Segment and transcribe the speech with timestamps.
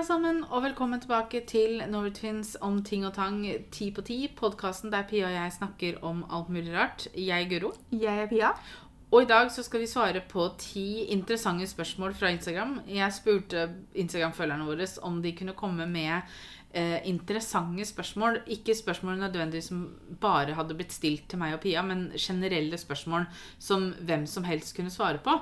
[0.00, 4.14] alle sammen, og velkommen tilbake til Norwitwins om ting og tang ti på ti.
[4.32, 7.04] Podkasten der Pia og jeg snakker om alt mulig rart.
[7.12, 7.74] Jeg er Guro.
[7.92, 8.54] Jeg er Pia.
[9.12, 12.78] Og i dag så skal vi svare på ti interessante spørsmål fra Instagram.
[12.88, 16.22] Jeg spurte Instagram-følgerne våre om de kunne komme med
[16.72, 18.40] eh, interessante spørsmål.
[18.56, 19.82] Ikke spørsmål nødvendigvis som
[20.20, 23.28] bare hadde blitt stilt til meg og Pia, men generelle spørsmål
[23.58, 25.36] som hvem som helst kunne svare på.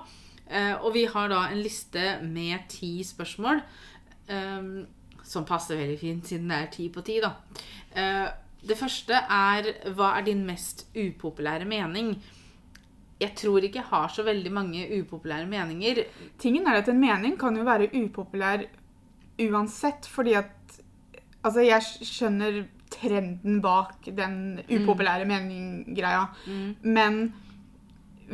[0.51, 3.63] Eh, og vi har da en liste med ti spørsmål.
[4.29, 4.87] Um,
[5.29, 7.35] som passer veldig fint, siden det er ti på ti, da.
[7.97, 8.29] Uh,
[8.69, 12.17] det første er Hva er din mest upopulære mening?
[13.19, 16.05] Jeg tror ikke jeg har så veldig mange upopulære meninger.
[16.39, 18.63] Tingen er at en mening kan jo være upopulær
[19.39, 20.55] uansett, fordi at
[21.39, 25.31] Altså, jeg skjønner trenden bak den upopulære mm.
[25.31, 26.73] mening-greia, mm.
[26.83, 27.21] men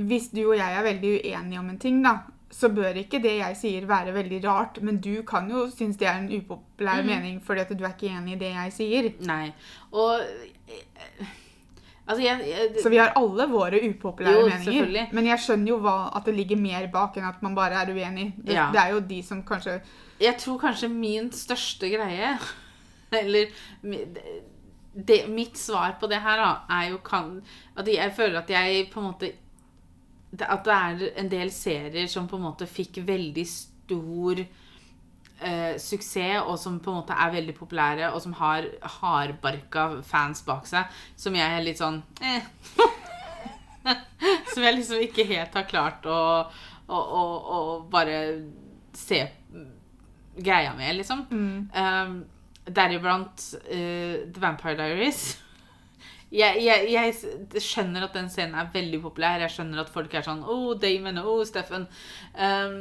[0.09, 2.15] hvis du og jeg er veldig uenige om en ting, da,
[2.55, 4.79] så bør ikke det jeg sier, være veldig rart.
[4.87, 7.09] Men du kan jo synes det er en upopulær mm.
[7.11, 9.09] mening fordi at du er ikke enig i det jeg sier.
[9.27, 9.49] Nei.
[9.91, 10.13] Og
[12.07, 15.11] altså, jeg, jeg, Så vi har alle våre upopulære jo, meninger.
[15.19, 17.91] Men jeg skjønner jo hva, at det ligger mer bak enn at man bare er
[17.91, 18.31] uenig.
[18.39, 18.71] Det, ja.
[18.75, 19.81] det er jo de som kanskje
[20.23, 22.37] Jeg tror kanskje min største greie
[23.21, 23.51] Eller
[24.95, 27.41] det, mitt svar på det her, da, er jo kan,
[27.75, 29.31] at jeg føler at jeg på en måte
[30.43, 36.43] at det er en del serier som på en måte fikk veldig stor eh, suksess,
[36.43, 38.69] og som på en måte er veldig populære, og som har
[38.99, 42.51] hardbarka fans bak seg, som jeg er litt sånn eh.
[44.55, 46.21] Som jeg liksom ikke helt har klart å,
[46.89, 47.59] å, å, å
[47.93, 48.21] bare
[48.97, 49.19] se
[50.41, 51.27] greia med, liksom.
[51.29, 51.59] Mm.
[51.77, 52.15] Um,
[52.65, 55.35] Deriblant uh, The Vampire Diaries
[56.35, 59.43] jeg, jeg, jeg, skjønner at den scenen er veldig populær.
[59.45, 61.21] Jeg skjønner at folk er sånn Oh, Damon.
[61.23, 61.87] Oh, Steffen.
[62.35, 62.81] Um,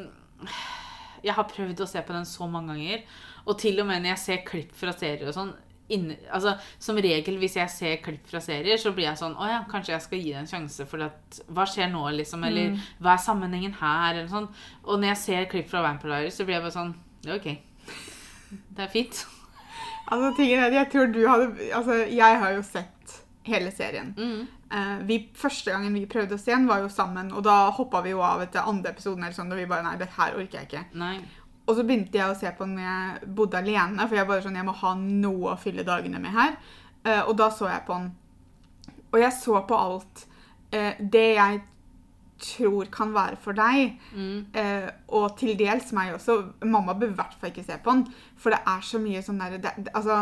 [1.24, 3.06] jeg har prøvd å se på den så mange ganger.
[3.46, 5.54] Og til og med når jeg ser klipp fra serier og sånn
[5.92, 9.50] inne, altså, Som regel hvis jeg ser klipp fra serier, så blir jeg sånn Å
[9.50, 10.88] ja, kanskje jeg skal gi det en sjanse.
[10.90, 12.46] For at, hva skjer nå, liksom?
[12.48, 12.82] Eller mm.
[13.04, 14.16] hva er sammenhengen her?
[14.16, 14.50] Eller sånn.
[14.88, 17.94] Og når jeg ser klipp fra Vampire så blir jeg bare sånn Det er OK.
[18.74, 19.26] Det er fint.
[20.04, 24.14] Altså, tingen er, jeg tror du hadde Altså, jeg har jo sett hele serien.
[24.18, 24.48] Mm.
[24.74, 28.02] Uh, vi, første gangen vi prøvde å se den, var jo sammen, og da hoppa
[28.06, 29.24] vi jo av etter andre episoden.
[29.24, 30.86] Eller sånn, og vi bare Nei, dette her orker jeg ikke.
[31.00, 31.18] Nei.
[31.64, 34.46] Og så begynte jeg å se på den når jeg bodde alene, for jeg bare
[34.46, 36.58] sånn, jeg må ha noe å fylle dagene med her.
[37.04, 38.10] Uh, og da så jeg på den.
[39.14, 40.26] Og jeg så på alt.
[40.74, 41.64] Uh, det jeg
[42.44, 44.56] tror kan være for deg, mm.
[45.16, 46.34] og til dels meg også
[46.68, 48.02] Mamma bør i hvert fall ikke se på den,
[48.36, 50.18] for det er så mye sånn derre Altså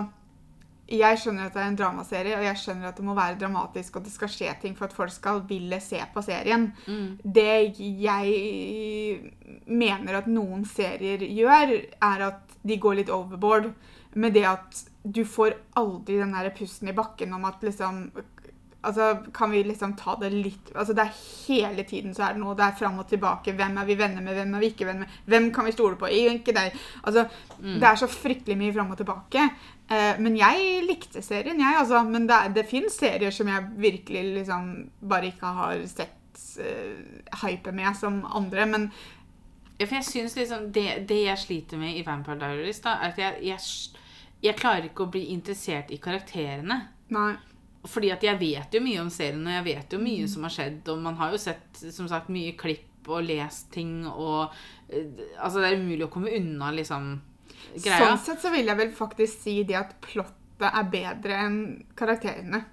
[0.92, 3.96] jeg skjønner at det er en dramaserie, og jeg skjønner at det må være dramatisk,
[3.96, 6.70] og det skal skje ting for at folk skal ville se på serien.
[6.88, 7.08] Mm.
[7.24, 9.32] Det jeg
[9.72, 11.76] mener at noen serier gjør,
[12.12, 13.72] er at de går litt overboard
[14.20, 18.10] med det at du får aldri den der pusten i bakken om at liksom
[18.82, 22.42] Altså, kan vi liksom ta det litt Altså, det er hele tiden så er det
[22.42, 22.56] noe.
[22.58, 23.54] Det er fram og tilbake.
[23.54, 24.34] Hvem er vi venner med?
[24.34, 25.20] Hvem er vi ikke venner med?
[25.30, 26.10] Hvem kan vi stole på?
[26.10, 26.74] Ikke deg.
[27.04, 27.28] Altså,
[27.60, 27.76] mm.
[27.78, 29.46] det er så fryktelig mye fram og tilbake.
[29.92, 32.04] Eh, men jeg likte serien, jeg, altså.
[32.08, 34.72] Men det, det fins serier som jeg virkelig liksom
[35.02, 38.68] bare ikke har sett uh, hype med som andre.
[38.72, 38.90] Men
[39.78, 43.16] ja, for jeg synes liksom det, det, jeg sliter med i Vampire Diaries, da, er
[43.16, 44.04] at jeg, jeg,
[44.46, 46.84] jeg klarer ikke å bli interessert i karakterene.
[47.12, 47.32] Nei
[47.82, 50.54] fordi at jeg vet jo mye om serien, og jeg vet jo mye som har
[50.54, 50.84] skjedd.
[50.94, 55.64] Og man har jo sett som sagt mye klipp og lest ting og uh, Altså,
[55.64, 57.16] det er umulig å komme unna, liksom,
[57.76, 58.04] greia.
[58.04, 61.60] Sånn sett så vil jeg vel faktisk si det at plottet er bedre enn
[61.98, 62.64] karakterene.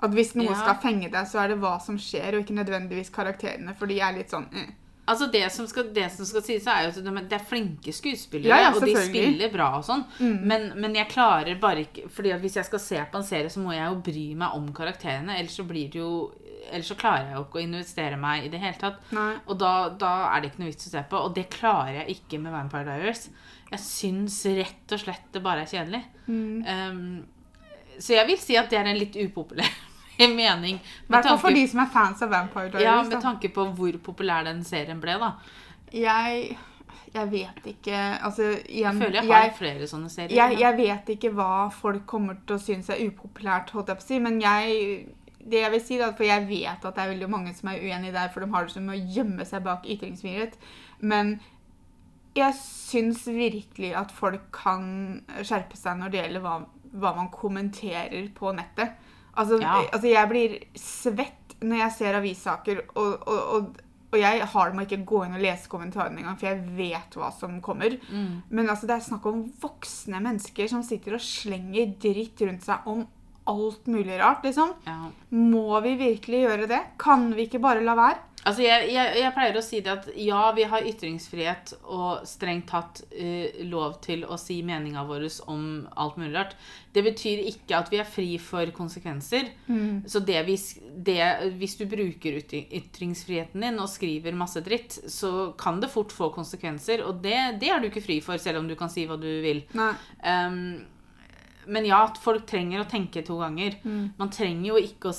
[0.00, 0.58] At hvis noe ja.
[0.62, 3.74] skal fenge deg, så er det hva som skjer, og ikke nødvendigvis karakterene.
[3.76, 4.76] For de er litt sånn eh.
[5.10, 8.52] Altså Det som skal, det som skal sies, er jo at det er flinke skuespillere,
[8.52, 10.04] ja, ja, og de spiller bra og sånn.
[10.20, 10.36] Mm.
[10.46, 13.50] Men, men, jeg klarer bare ikke Fordi at hvis jeg skal se på en serie,
[13.50, 15.40] så må jeg jo bry meg om karakterene.
[15.40, 16.12] Ellers så blir det jo
[16.70, 19.00] Ellers så klarer jeg jo ikke å investere meg i det hele tatt.
[19.16, 19.32] Nei.
[19.48, 21.22] Og da, da, er det ikke noe vits å se på.
[21.26, 23.24] Og det klarer jeg ikke med Vampire Diaries.
[23.70, 26.02] Jeg syns rett og slett det bare er kjedelig.
[26.26, 26.64] Mm.
[26.66, 29.70] Um, så jeg vil si at det er en litt upopulær
[30.18, 30.80] mening.
[30.80, 32.88] I hvert fall for de som er fans av Vampire Diaries.
[32.88, 35.34] Ja, Med tanke på hvor populær den serien ble, da.
[35.94, 36.58] Jeg
[37.10, 40.36] jeg vet ikke altså, igjen, Jeg føler jeg har jeg, flere sånne serier.
[40.36, 44.04] Jeg, jeg, vet ikke hva folk kommer til å synes er upopulært, holdt jeg på
[44.04, 44.76] å si, men jeg
[45.40, 47.80] det jeg vil si da, For jeg vet at det er veldig mange som er
[47.80, 50.58] uenige der, for de har det som å gjemme seg bak ytringsfrihet.
[51.00, 51.38] Men
[52.36, 56.56] jeg syns virkelig at folk kan skjerpe seg når det gjelder hva,
[57.02, 58.96] hva man kommenterer på nettet.
[59.34, 59.80] Altså, ja.
[59.86, 64.74] altså, jeg blir svett når jeg ser avissaker, og, og, og, Og jeg har det
[64.74, 67.94] med å ikke gå inn og lese kommentarene engang, for jeg vet hva som kommer.
[68.10, 68.40] Mm.
[68.50, 72.88] Men altså, det er snakk om voksne mennesker som sitter og slenger dritt rundt seg
[72.90, 73.04] om
[73.50, 74.72] alt mulig rart, liksom.
[74.86, 75.12] Ja.
[75.30, 76.80] Må vi virkelig gjøre det?
[76.98, 78.18] Kan vi ikke bare la være?
[78.48, 82.70] Altså, jeg, jeg, jeg pleier å si det at ja, vi har ytringsfrihet og strengt
[82.70, 85.64] tatt uh, lov til å si meninga vår om
[86.00, 86.54] alt mulig rart.
[86.94, 89.50] Det betyr ikke at vi er fri for konsekvenser.
[90.10, 90.64] Så det hvis,
[90.96, 91.20] det,
[91.60, 97.04] hvis du bruker ytringsfriheten din og skriver masse dritt, så kan det fort få konsekvenser.
[97.06, 99.28] Og det, det er du ikke fri for, selv om du kan si hva du
[99.44, 99.62] vil.
[100.24, 100.80] Um,
[101.70, 103.76] men ja, folk trenger å tenke to ganger.
[104.18, 105.16] Man trenger jo ikke å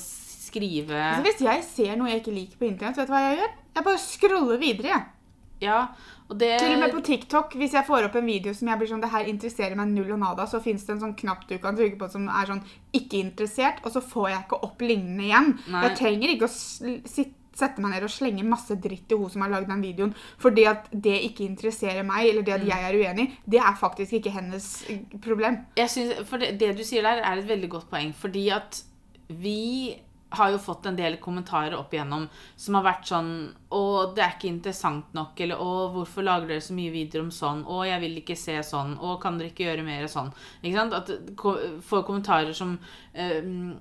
[0.52, 3.40] skrive Altså, hvis jeg ser noe jeg ikke liker på internett, vet du hva jeg
[3.40, 3.58] gjør?
[3.72, 5.10] Jeg bare scroller videre, jeg.
[5.62, 5.82] Ja,
[6.32, 8.80] og det Til og med på TikTok, hvis jeg får opp en video som jeg
[8.80, 11.44] blir sånn, det her interesserer meg null og nada, så finnes det en sånn knapp
[11.50, 12.64] du kan trykke på som er sånn
[12.96, 15.54] ikke interessert, og så får jeg ikke opp lignende igjen.
[15.70, 15.84] Nei.
[15.86, 16.52] Jeg trenger ikke å
[17.52, 20.64] sette meg ned og slenge masse dritt i hun som har lagd den videoen, fordi
[20.70, 24.32] at det ikke interesserer meg, eller det at jeg er uenig, det er faktisk ikke
[24.34, 25.60] hennes eh, problem.
[25.78, 28.16] Jeg synes, for det, det du sier der, er et veldig godt poeng.
[28.16, 28.80] Fordi at
[29.28, 29.92] vi
[30.38, 32.26] har jo fått en del kommentarer opp igjennom
[32.56, 33.30] som har vært sånn
[33.72, 33.82] Å,
[34.14, 35.38] det er ikke interessant nok.
[35.40, 37.64] Eller Å, hvorfor lager dere så mye videoer om sånn?
[37.64, 38.98] Å, jeg vil ikke se sånn.
[39.00, 40.28] Å, kan dere ikke gjøre mer sånn?
[40.62, 40.92] Ikke sant?
[40.98, 41.58] At ko-
[41.88, 42.78] får kommentarer som
[43.16, 43.74] øh,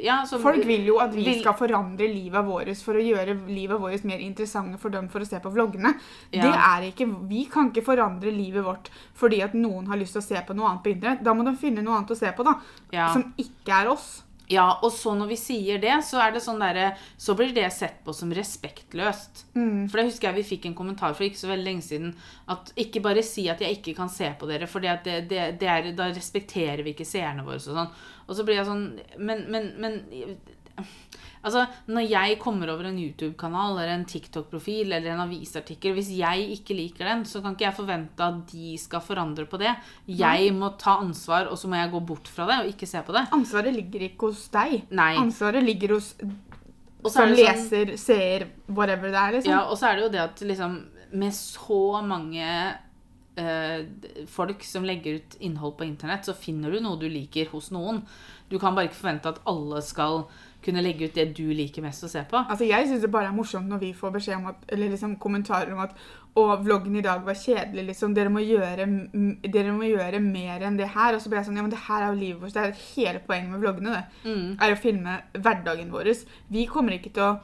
[0.00, 3.34] Ja, som Folk vil jo at vi vil- skal forandre livet vårt for å gjøre
[3.46, 5.92] livet vårt mer interessante for dem for å se på vloggene.
[6.32, 6.46] Ja.
[6.46, 10.22] Det er ikke, Vi kan ikke forandre livet vårt fordi at noen har lyst til
[10.22, 11.22] å se på noe annet på internett.
[11.22, 12.54] Da må de finne noe annet å se på, da.
[12.90, 13.12] Ja.
[13.12, 14.22] Som ikke er oss.
[14.50, 17.68] Ja, og så når vi sier det, så er det sånn der, Så blir det
[17.72, 19.44] sett på som respektløst.
[19.86, 22.14] For det husker jeg vi fikk en kommentar for ikke så veldig lenge siden.
[22.50, 25.68] At ikke bare si at jeg ikke kan se på dere, for det, det, det
[25.70, 27.60] er, da respekterer vi ikke seerne våre.
[27.62, 27.94] Og sånn.
[28.26, 28.84] Og så blir jeg sånn
[29.18, 30.02] Men, men, men
[31.42, 36.50] Altså, når jeg kommer over en YouTube-kanal eller en TikTok-profil eller en avisartikkel Hvis jeg
[36.58, 39.72] ikke liker den, så kan ikke jeg forvente at de skal forandre på det.
[40.06, 43.00] Jeg må ta ansvar, og så må jeg gå bort fra det og ikke se
[43.06, 43.24] på det.
[43.32, 44.82] Ansvaret ligger ikke hos deg.
[44.90, 45.14] Nei.
[45.16, 49.32] Ansvaret ligger hos så som sånn- leser, seer, whatever det er.
[49.38, 49.50] liksom.
[49.54, 50.80] Ja, og så er det jo det at liksom
[51.12, 52.44] Med så mange
[53.40, 53.86] øh,
[54.28, 58.02] folk som legger ut innhold på internett, så finner du noe du liker hos noen.
[58.50, 60.24] Du kan bare ikke forvente at alle skal
[60.64, 62.36] kunne legge ut det du liker mest å se på.
[62.48, 65.16] Altså, Jeg syns det bare er morsomt når vi får beskjed om at, eller liksom
[65.22, 65.94] kommentarer om at
[66.38, 67.86] og vloggen i dag var kjedelig.
[67.88, 68.84] liksom, Dere må gjøre,
[69.50, 71.16] dere må gjøre mer enn det her.
[71.16, 72.54] Og så ble jeg sånn Ja, men det her er jo livet vårt.
[72.54, 74.04] Det er hele poenget med vloggene.
[74.22, 76.12] det, Er å filme hverdagen vår.
[76.50, 77.38] Vi kommer ikke til å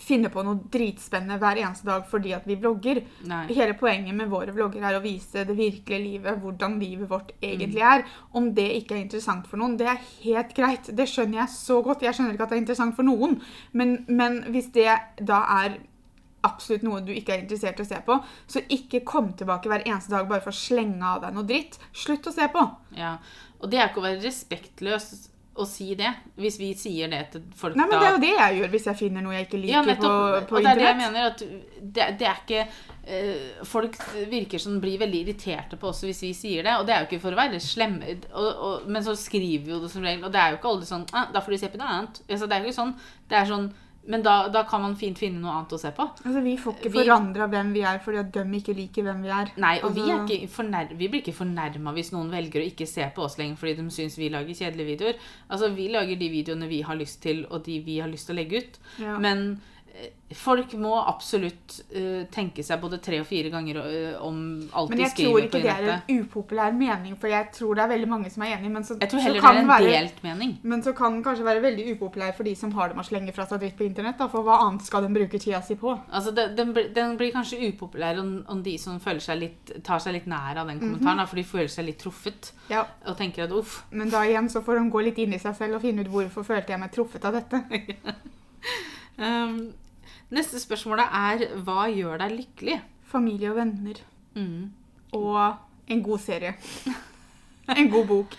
[0.00, 3.02] finne på noe dritspennende hver eneste dag fordi at vi vlogger.
[3.28, 3.44] Nei.
[3.52, 7.84] Hele poenget med våre vlogger er å vise det virkelige livet, hvordan livet vårt egentlig
[7.84, 8.06] er.
[8.32, 10.92] Om det ikke er interessant for noen, det er helt greit.
[10.96, 12.06] Det skjønner jeg så godt.
[12.06, 13.40] Jeg skjønner ikke at det er interessant for noen.
[13.72, 14.88] Men, men hvis det
[15.20, 15.78] da er
[16.44, 18.18] absolutt noe du ikke er interessert i å se på,
[18.50, 21.78] så ikke kom tilbake hver eneste dag bare for å slenge av deg noe dritt.
[21.96, 22.64] Slutt å se på.
[22.98, 23.16] Ja.
[23.62, 25.08] Og det er ikke å være respektløs
[25.54, 26.10] å si det.
[26.40, 28.72] Hvis vi sier det til folk Nei, men da Det er jo det jeg gjør
[28.72, 30.48] hvis jeg finner noe jeg ikke liker Ja, nettopp.
[30.48, 31.12] på, på og det er det jeg internett.
[31.12, 31.30] mener.
[31.30, 32.62] At det, det er ikke
[33.06, 33.98] eh, Folk
[34.32, 36.74] virker som blir veldig irriterte på oss hvis vi sier det.
[36.80, 39.74] Og det er jo ikke for å være slemme, og, og, men så skriver vi
[39.76, 40.24] jo det som regel.
[40.26, 42.22] Og det er jo ikke alle sånn ah, 'Da får du se på noe annet'.
[42.28, 42.94] Altså, det er jo ikke sånn.
[43.30, 43.72] Det er sånn
[44.06, 46.04] men da, da kan man fint finne noe annet å se på.
[46.24, 49.30] Altså, Vi får ikke forandra hvem vi er fordi at de ikke liker hvem vi
[49.32, 49.52] er.
[49.56, 52.86] Nei, og vi, er Altså- fornær vi blir ikke fornærma hvis noen velger å ikke
[52.88, 55.14] se på oss lenger fordi de syns vi lager kjedelige videoer.
[55.50, 58.36] Altså, Vi lager de videoene vi har lyst til, og de vi har lyst til
[58.36, 58.78] å legge ut.
[59.00, 59.18] Ja.
[59.18, 59.60] Men
[60.34, 64.38] folk må absolutt uh, tenke seg både tre og fire ganger uh, om
[64.74, 65.06] alt de skriver på nettet.
[65.06, 68.08] Men jeg tror ikke det er en upopulær mening, for jeg tror det er veldig
[68.10, 68.72] mange som er enig.
[68.74, 70.56] Men så, Jeg tror heller det er en være, delt mening.
[70.62, 73.10] Men så kan den kanskje være veldig upopulær for de som har det med å
[73.10, 74.18] slenge fra seg dritt på internett.
[74.18, 75.94] Da, for hva annet skal den bruke tida si på?
[76.10, 80.18] Altså, det, den, den blir kanskje upopulær om, om de som seg litt, tar seg
[80.18, 83.46] litt nær av den kommentaren, da, for de føler seg litt truffet Ja, og tenker
[83.46, 83.84] at uff.
[83.94, 86.10] Men da igjen så får de gå litt inn i seg selv og finne ut
[86.10, 87.62] hvorfor følte jeg meg truffet av dette.
[89.14, 89.74] Um,
[90.34, 92.78] neste spørsmål er hva gjør deg lykkelig?
[93.10, 94.00] Familie og venner.
[94.34, 94.70] Mm.
[95.14, 96.56] Og en god serie.
[97.64, 98.34] En god bok.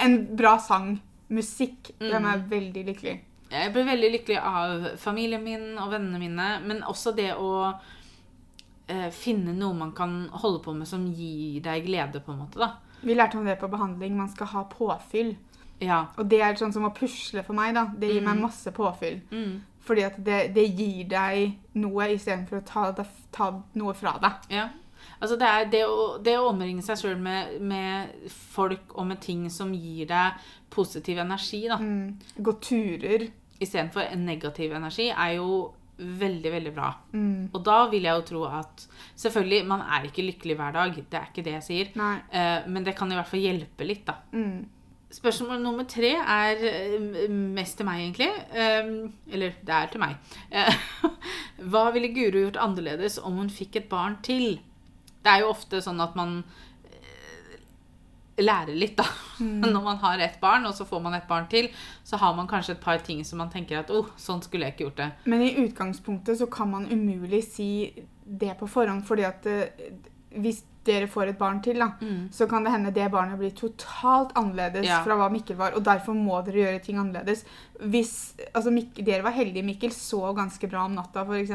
[0.00, 0.94] En bra sang.
[1.28, 1.90] Musikk.
[1.98, 3.12] Det gjør meg veldig lykkelig.
[3.50, 7.50] Jeg ble veldig lykkelig av familien min og vennene mine, men også det å
[8.88, 12.62] eh, finne noe man kan holde på med som gir deg glede, på en måte.
[12.62, 12.72] da.
[13.02, 14.16] Vi lærte om det på behandling.
[14.16, 15.34] Man skal ha påfyll.
[15.80, 16.04] Ja.
[16.16, 17.74] Og det er sånn som å pusle for meg.
[17.74, 17.88] da.
[17.96, 19.20] Det gir meg masse påfyll.
[19.32, 19.60] Mm.
[19.86, 24.46] Fordi at det, det gir deg noe istedenfor å ta, deg- ta noe fra deg.
[24.50, 24.68] ja.
[25.20, 29.20] Altså det er det å, det å omringe seg sjøl med, med folk og med
[29.20, 30.32] ting som gir deg
[30.72, 32.16] positiv energi, da, Mm.
[32.38, 33.26] Gå turer.
[33.60, 36.94] istedenfor en negativ energi, er jo veldig, veldig bra.
[37.12, 37.50] Mm.
[37.52, 38.86] Og da vil jeg jo tro at
[39.20, 40.94] Selvfølgelig, man er ikke lykkelig hver dag.
[41.10, 41.90] Det er ikke det jeg sier.
[42.00, 42.14] Nei.
[42.32, 44.14] Eh, men det kan i hvert fall hjelpe litt, da.
[44.32, 44.64] Mm.
[45.10, 48.30] Spørsmål nummer tre er eh, mest til meg, egentlig.
[48.54, 48.90] Eh,
[49.34, 50.34] eller det er til meg.
[50.54, 50.70] Eh,
[51.72, 54.60] hva ville Guro gjort annerledes om hun fikk et barn til?
[55.20, 56.44] Det er jo ofte sånn at man
[58.40, 59.04] lærer litt, da.
[59.74, 61.72] Når man har ett barn, og så får man et barn til,
[62.06, 64.78] så har man kanskje et par ting som man tenker at oh, sånn skulle jeg
[64.78, 65.10] ikke gjort det.
[65.26, 67.70] Men i utgangspunktet så kan man umulig si
[68.24, 69.50] det på forhånd, fordi at
[70.38, 71.90] hvis dere får et barn til, da,
[72.32, 75.02] så kan det hende det barnet blir totalt annerledes Ja.
[75.04, 77.44] fra hva Mikkel var, og derfor må dere gjøre ting annerledes.
[77.80, 81.52] Hvis altså Mikkel, dere var heldige, Mikkel sov ganske bra om natta, f.eks.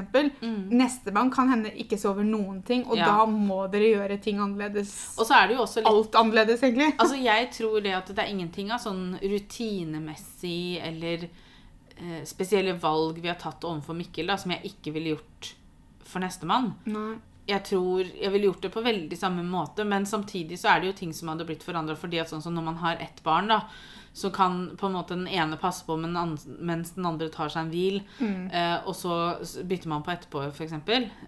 [0.70, 3.06] Neste barn kan hende ikke sover noen ting, og Ja.
[3.06, 5.18] da må dere gjøre ting annerledes.
[5.18, 6.94] Og så er det jo også litt Alt annerledes, egentlig.
[7.00, 11.24] Altså, jeg tror det at det er ingenting av sånn rutinemessig eller
[11.98, 15.56] eh, spesielle valg vi har tatt overfor Mikkel, da, som jeg ikke ville gjort
[16.06, 16.76] for nestemann.
[17.46, 20.88] Jeg tror jeg ville gjort det på veldig samme måte, men samtidig så er det
[20.90, 21.96] jo ting som hadde blitt forandra.
[21.96, 23.60] fordi at sånn som når man har ett barn, da,
[24.16, 27.72] så kan på en måte den ene passe på mens den andre tar seg en
[27.74, 28.02] hvil.
[28.50, 29.38] Eh, og så
[29.68, 30.74] bytter man på etterpå, f.eks.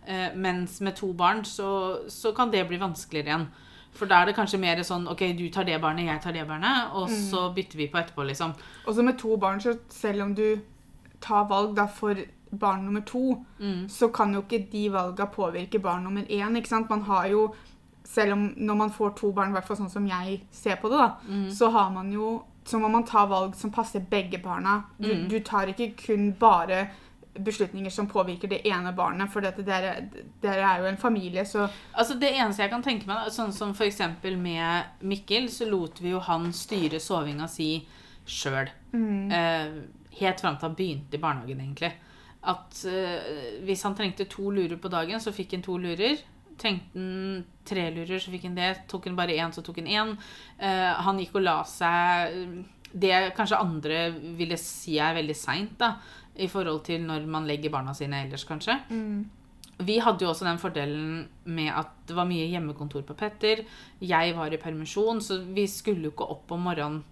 [0.08, 3.48] Eh, mens med to barn så, så kan det bli vanskeligere igjen.
[3.98, 6.48] For da er det kanskje mer sånn OK, du tar det barnet, jeg tar det
[6.48, 8.54] barnet, og så bytter vi på etterpå, liksom.
[8.86, 10.62] Og så med to barn, så selv om du
[11.20, 12.20] tar valg da for
[12.52, 13.88] barn nummer to, Mm.
[13.90, 16.56] så kan jo ikke de valga påvirke barn nummer én.
[16.58, 16.90] ikke sant?
[16.90, 17.54] Man har jo,
[18.04, 20.90] selv om når man får to barn, i hvert fall sånn som jeg ser på
[20.90, 21.50] det, da, Mm.
[21.52, 24.84] så har man jo så må man ta valg som passer begge barna.
[25.00, 25.30] Du, Mm.
[25.30, 26.90] du tar ikke kun bare
[27.40, 30.10] beslutninger som påvirker det ene barnet, for dette, dere,
[30.42, 33.54] dere er jo en familie, så Altså Det eneste jeg kan tenke meg, da, sånn
[33.54, 34.00] som f.eks.
[34.38, 37.88] med Mikkel, så lot vi jo han styre sovinga si
[38.26, 38.68] sjøl.
[38.94, 39.72] Eh,
[40.20, 41.94] helt fram til han begynte i barnehagen, egentlig.
[42.48, 46.20] At uh, hvis han trengte to lurer på dagen, så fikk han to lurer.
[46.58, 48.72] Trengte han tre lurer, så fikk han det.
[48.92, 50.14] Tok han bare én, så tok han én.
[50.62, 54.06] Uh, han gikk og la seg Det kanskje andre
[54.38, 55.84] ville si er veldig seint.
[56.38, 58.78] I forhold til når man legger barna sine ellers, kanskje.
[59.78, 63.62] Vi hadde jo også den fordelen med at det var mye hjemmekontor på Petter.
[64.02, 67.04] Jeg var i permisjon, så vi skulle jo ikke opp om morgenen.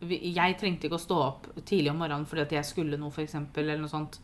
[0.00, 3.24] Jeg trengte ikke å stå opp tidlig om morgenen fordi at jeg skulle noe, for
[3.24, 4.20] eksempel, eller noe sånt.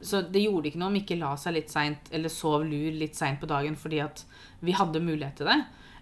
[0.00, 3.14] Så det gjorde ikke noe om ikke la seg litt seint, eller sov lur litt
[3.18, 4.24] seint på dagen fordi at
[4.64, 5.58] vi hadde mulighet til det.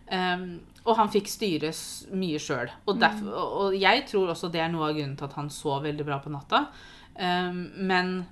[0.09, 1.69] Um, og han fikk styre
[2.17, 2.71] mye sjøl.
[2.87, 5.51] Og, derf- og og jeg tror også det er noe av grunnen til at han
[5.53, 6.67] sov veldig bra på natta.
[7.19, 8.27] Um, men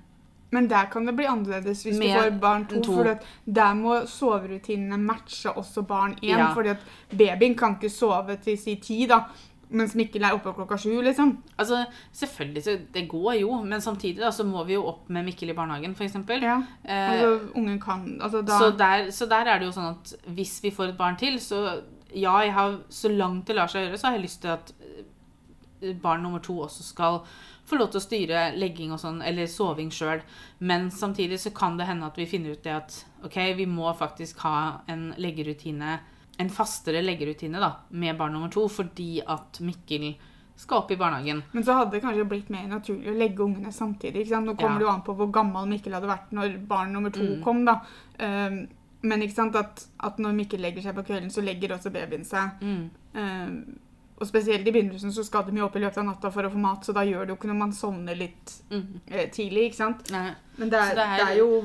[0.49, 2.79] Men der kan det bli annerledes hvis Med du får barn to.
[2.81, 2.93] to.
[2.95, 6.37] For der må soverutinene matche også barn én.
[6.37, 6.53] Ja.
[6.55, 6.79] fordi at
[7.11, 9.25] babyen kan ikke sove til si ti, da.
[9.69, 11.33] Mens Mikkel er oppe klokka sju, liksom.
[11.59, 11.81] Altså,
[12.15, 15.51] selvfølgelig, så det går jo, men samtidig da, så må vi jo opp med Mikkel
[15.51, 16.15] i barnehagen, f.eks.
[16.39, 16.61] Ja.
[16.83, 20.15] Eh, Altså, ungen kan altså, da, så, der, så der er det jo sånn at
[20.37, 21.81] hvis vi får et barn til, så
[22.13, 24.71] ja, jeg har, så langt det lar seg gjøre, så har jeg lyst til at
[24.79, 27.21] eh, barn nummer to også skal
[27.67, 30.21] få lov til å styre legging og sånn, eller soving sjøl.
[30.63, 33.91] Men samtidig så kan det hende at vi finner ut det at ok, vi må
[33.99, 35.97] faktisk ha en leggerutine,
[36.39, 40.15] en fastere leggerutine da, med barn nummer to, fordi at Mikkel
[40.57, 41.43] skal opp i barnehagen.
[41.53, 44.23] Men så hadde det kanskje blitt mer naturlig å legge ungene samtidig.
[44.25, 44.45] ikke sant?
[44.47, 44.77] Nå kommer Ja.
[44.79, 47.43] det jo an på hvor gammel Mikkel hadde vært når barn nummer to Mm.
[47.43, 47.65] kom.
[47.65, 47.79] da.
[48.19, 48.67] Um,
[49.03, 52.25] men ikke sant at, at når Mikkel legger seg på kvelden, så legger også babyen
[52.25, 52.49] seg.
[52.61, 52.89] Mm.
[53.15, 53.79] Um,
[54.19, 56.49] og spesielt i begynnelsen så skal de jo opp i løpet av natta for å
[56.51, 58.99] få mat, så da gjør det jo ikke når man sovner litt Mm.
[59.09, 59.69] eh, tidlig.
[59.71, 60.09] ikke sant?
[60.11, 60.33] Nei.
[60.57, 61.63] Men det er, det er, det er- jo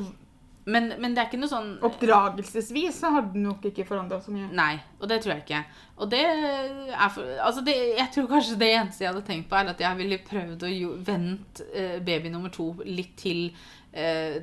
[0.64, 4.31] Men, men det er ikke noe sånn Oppdragelsesvis så hadde den nok ikke forandra så
[4.35, 4.47] mye.
[4.54, 5.62] Nei, og det tror jeg ikke.
[5.99, 9.59] Og det er for Altså, det, jeg tror kanskje det eneste jeg hadde tenkt på,
[9.59, 13.49] er at jeg ville prøvd å vente eh, baby nummer to litt til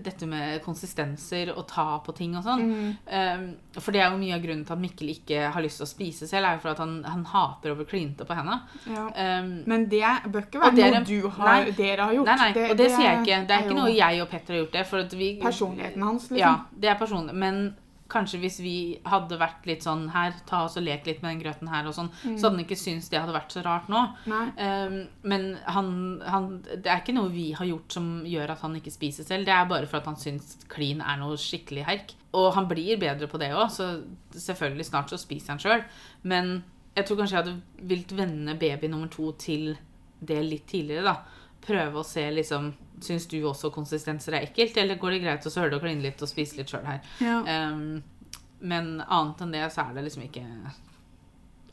[0.05, 2.61] dette med konsistenser og ta på ting og sånn.
[2.69, 2.91] Mm.
[3.09, 3.45] Um,
[3.79, 5.89] for det er jo mye av grunnen til at Mikkel ikke har lyst til å
[5.89, 8.59] spise selv, er jo for at han, han hater å bli klinte på henne.
[8.85, 9.07] Ja.
[9.09, 11.75] Um, Men det bør ikke være det er noe du har, Nei.
[11.77, 12.29] dere har gjort.
[12.29, 13.43] nei, nei, og det, sier jeg ikke.
[13.49, 14.87] Det er ikke noe jeg og Petter har gjort det.
[14.89, 16.41] For at vi, Personligheten hans, liksom.
[16.43, 17.35] Ja, det er personlig.
[17.35, 17.61] Men
[18.09, 18.75] kanskje hvis vi
[19.07, 21.95] hadde vært litt sånn her, ta oss og lek litt med den grøten her og
[21.95, 24.01] sånn, så hadde han ikke syntes det hadde vært så rart nå.
[24.57, 24.97] Um,
[25.29, 25.91] men han,
[26.25, 29.45] han, det er ikke noe vi har gjort som gjør at han ikke spiser selv.
[29.47, 32.15] Det er bare for at han syns klin er noe skikkelig herk.
[32.39, 33.91] Og han blir bedre på det òg, så
[34.35, 35.85] selvfølgelig snart så spiser han sjøl.
[36.29, 36.59] Men
[36.97, 39.71] jeg tror kanskje jeg hadde vilt vende baby nummer to til
[40.19, 41.45] det litt tidligere, da.
[41.63, 42.71] Prøve å se liksom
[43.03, 46.21] Syns du også konsistenser er ekkelt, eller går det greit å søle og kline litt
[46.21, 47.03] og spise litt sjøl her?
[47.23, 47.41] Ja.
[47.45, 48.01] Um,
[48.59, 50.43] men annet enn det så er det liksom ikke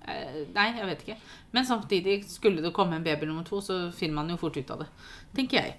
[0.06, 1.16] eh, Nei, jeg vet ikke.
[1.56, 4.71] Men samtidig, skulle det komme en baby nummer to, så finner man jo fort ut
[4.71, 4.90] av det.
[5.35, 5.75] Tenker jeg.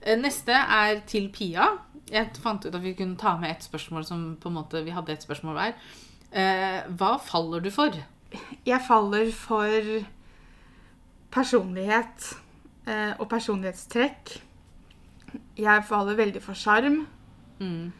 [0.00, 1.68] Eh, Neste er til Pia.
[2.12, 4.94] Jeg fant ut at vi kunne ta med et spørsmål som på en måte Vi
[4.94, 5.76] hadde et spørsmål hver.
[6.32, 7.92] Eh, hva faller du for?
[8.64, 9.92] Jeg faller for
[11.32, 12.32] personlighet
[13.20, 14.32] og personlighetstrekk.
[15.56, 17.06] Jeg faller veldig for sjarm,
[17.60, 17.92] Mm.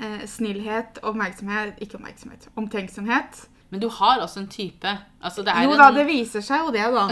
[0.00, 3.48] eh, snillhet, oppmerksomhet Ikke oppmerksomhet, omtenksomhet.
[3.70, 4.98] Men du har også en type.
[5.22, 7.08] Altså, det Jo en, da, det viser seg jo det, da.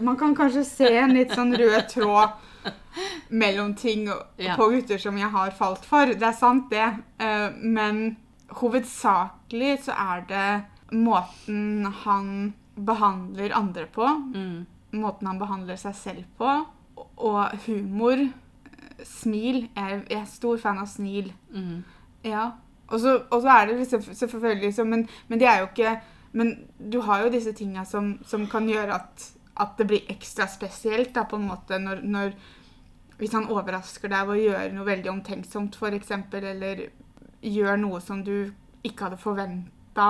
[0.00, 2.30] Man kan kanskje se en litt sånn rød tråd
[3.30, 4.06] mellom ting
[4.38, 4.54] Ja.
[4.56, 6.06] på gutter som jeg har falt for.
[6.06, 6.84] Det er sant, det.
[7.18, 8.16] Eh, Men
[8.60, 10.64] hovedsakelig så er det
[10.96, 14.06] måten han behandler andre på.
[14.34, 14.66] mm.
[14.92, 16.52] Måten han behandler seg selv på.
[17.18, 18.28] Og humor.
[19.04, 19.68] Smil.
[19.76, 21.32] Jeg jeg er stor fan av smil.
[21.54, 21.84] Mm.
[22.24, 22.50] Ja.
[22.88, 25.98] Og så, og så er det liksom, selvfølgelig så, men, men det er jo ikke
[26.32, 26.54] Men
[26.92, 29.22] du har jo disse tinga som, som kan gjøre at,
[29.56, 32.34] at det blir ekstra spesielt, da, på en måte, når, når
[33.18, 36.84] Hvis han overrasker deg ved å gjøre noe veldig omtenksomt, f.eks., eller
[37.42, 38.52] gjør noe som du
[38.84, 40.08] ikke hadde forventa.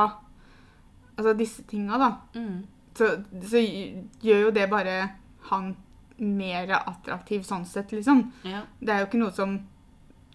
[1.16, 2.10] Altså disse tinga, da.
[2.34, 2.66] Mm.
[2.98, 3.08] Så,
[3.48, 3.62] så
[4.20, 4.98] gjør jo det bare
[5.48, 5.72] han
[6.18, 8.32] mer attraktiv sånn sett, liksom.
[8.44, 8.62] Ja.
[8.80, 9.58] Det er jo ikke noe som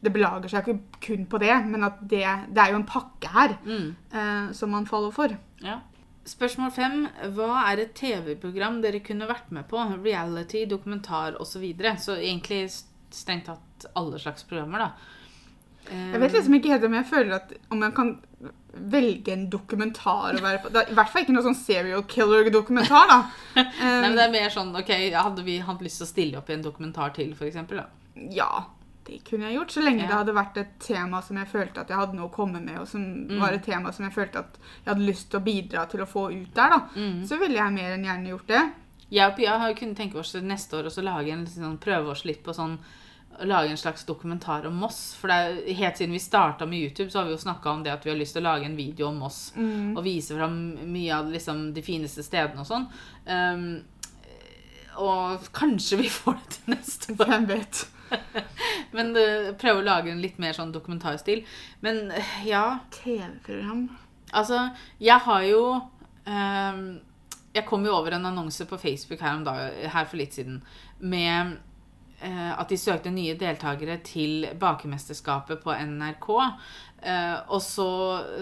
[0.03, 3.29] Det belager seg ikke kun på det, men at det, det er jo en pakke
[3.31, 3.95] her Mm.
[4.11, 5.31] eh, som man faller for.
[5.63, 5.77] Ja.
[6.25, 7.07] Spørsmål fem.
[7.35, 9.79] Hva er et TV-program dere kunne vært med på?
[10.03, 11.53] Reality, dokumentar osv.
[11.53, 11.95] Så, videre.
[11.97, 12.69] så egentlig
[13.11, 14.91] strengt tatt alle slags programmer, da.
[15.91, 18.13] Jeg vet liksom ikke helt om jeg føler at om jeg kan
[18.73, 20.69] velge en dokumentar å være på.
[20.73, 23.17] I hvert fall ikke noe sånn serial killer-dokumentar, da.
[23.55, 23.65] Nei,
[24.01, 26.55] men det er mer sånn OK, hadde vi hatt lyst til å stille opp i
[26.57, 27.85] en dokumentar til, da?
[28.33, 28.65] ja,
[29.05, 29.71] det kunne jeg gjort.
[29.75, 30.07] Så lenge Ja.
[30.07, 32.77] det hadde vært et tema som jeg følte at jeg hadde noe å komme med,
[32.79, 33.39] og som Mm.
[33.41, 36.07] var et tema som jeg følte at jeg hadde lyst til å bidra til å
[36.07, 36.79] få ut der, da.
[36.95, 37.25] Mm.
[37.27, 38.63] Så ville jeg mer enn gjerne gjort det.
[39.11, 42.23] Jeg og Pia har kunnet tenke oss neste år også lage en, sånn, prøve oss
[42.25, 42.79] litt på sånn
[43.39, 45.13] lage en slags dokumentar om Moss.
[45.19, 47.83] For det er, helt siden vi starta med YouTube, så har vi jo snakka om
[47.83, 49.53] det at vi har lyst til å lage en video om Moss.
[49.55, 49.95] Mm.
[49.95, 50.59] Og vise fram
[50.93, 52.87] mye av liksom, de fineste stedene og sånn.
[53.25, 53.65] Um,
[55.01, 57.25] og kanskje vi får det til neste år.
[57.31, 57.83] Hvem vet.
[58.95, 61.43] Men uh, prøve å lage en litt mer sånn dokumentarstil.
[61.85, 63.87] Men uh, ja TV-program.
[64.33, 64.67] Altså,
[65.01, 65.63] jeg har jo
[66.25, 66.85] um,
[67.53, 70.63] Jeg kom jo over en annonse på Facebook her, om dag, her for litt siden
[71.03, 71.72] med eh,
[72.23, 76.29] at de søkte nye deltakere til Bakemesterskapet på NRK.
[77.03, 77.87] Eh, og så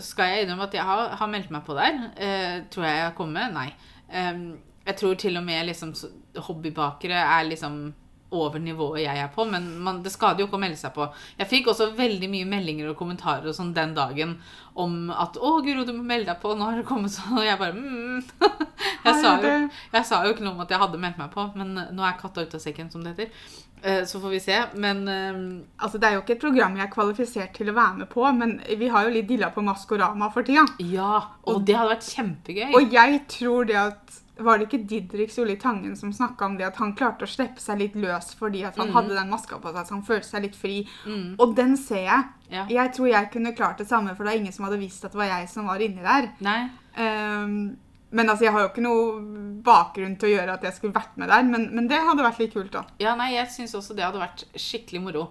[0.06, 1.98] skal jeg innrømme at jeg har, har meldt meg på der.
[2.14, 3.56] Eh, tror jeg jeg har kommet?
[3.56, 3.72] Nei.
[4.12, 5.94] Jeg tror til og med liksom,
[6.36, 7.94] hobbybakere er liksom
[8.32, 11.08] over nivået jeg er på, men man, det skader jo ikke å melde seg på.
[11.40, 14.38] Jeg fikk også veldig mye meldinger og kommentarer og sånn den dagen
[14.74, 16.54] om at 'Å, Guro, du må melde deg på.
[16.56, 18.24] Nå har det kommet sånn.' Og jeg bare mm.
[19.06, 19.52] jeg, sa jo,
[19.98, 22.20] jeg sa jo ikke noe om at jeg hadde meldt meg på, men nå er
[22.22, 23.36] katta ute av sekken, som det heter.
[23.84, 24.58] Eh, Så får vi se.
[24.76, 27.98] Men eh, Altså, Det er jo ikke et program jeg er kvalifisert til å være
[27.98, 30.66] med på, men vi har jo litt dilla på Maskorama for tida.
[30.80, 31.22] ja.
[31.46, 32.76] Og det hadde vært kjempegøy.
[32.78, 36.66] Og jeg tror det at Var det ikke Didrik Solli Tangen som snakka om det
[36.66, 38.94] at han klarte å slippe seg litt løs fordi at han mm.
[38.96, 40.88] hadde den maska på seg, så han følte seg litt fri?
[41.06, 41.36] Mm.
[41.38, 42.24] Og den ser jeg.
[42.50, 42.64] Ja.
[42.70, 45.12] Jeg tror jeg kunne klart det samme, for det er ingen som hadde visst at
[45.14, 46.32] det var jeg som var inni der.
[46.42, 46.70] Nei.
[46.98, 47.78] Ehm,
[48.12, 49.22] men altså, jeg har jo ikke noe
[49.64, 52.40] bakgrunn til å gjøre at jeg skulle vært med der, men, men det hadde vært
[52.40, 52.84] litt kult, da.
[53.00, 55.28] Ja, nei, jeg syns også det hadde vært skikkelig moro.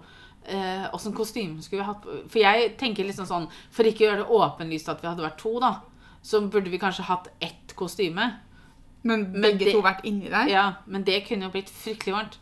[0.47, 4.07] Eh, Åssen kostyme skulle vi hatt på For jeg tenker liksom sånn For ikke å
[4.07, 5.69] gjøre det åpenlyst at vi hadde vært to, da,
[6.25, 8.25] så burde vi kanskje hatt ett kostyme.
[9.03, 10.47] Men Men begge det- to vært inni der.
[10.49, 12.37] Ja, Men det kunne jo blitt fryktelig varmt.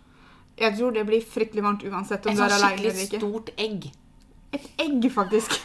[0.58, 3.04] Jeg tror det blir fryktelig varmt uansett om Et du er sånn aleine skikkelig eller
[3.04, 3.19] ikke.
[3.19, 3.91] stort egg.
[4.54, 5.60] Et egg, faktisk.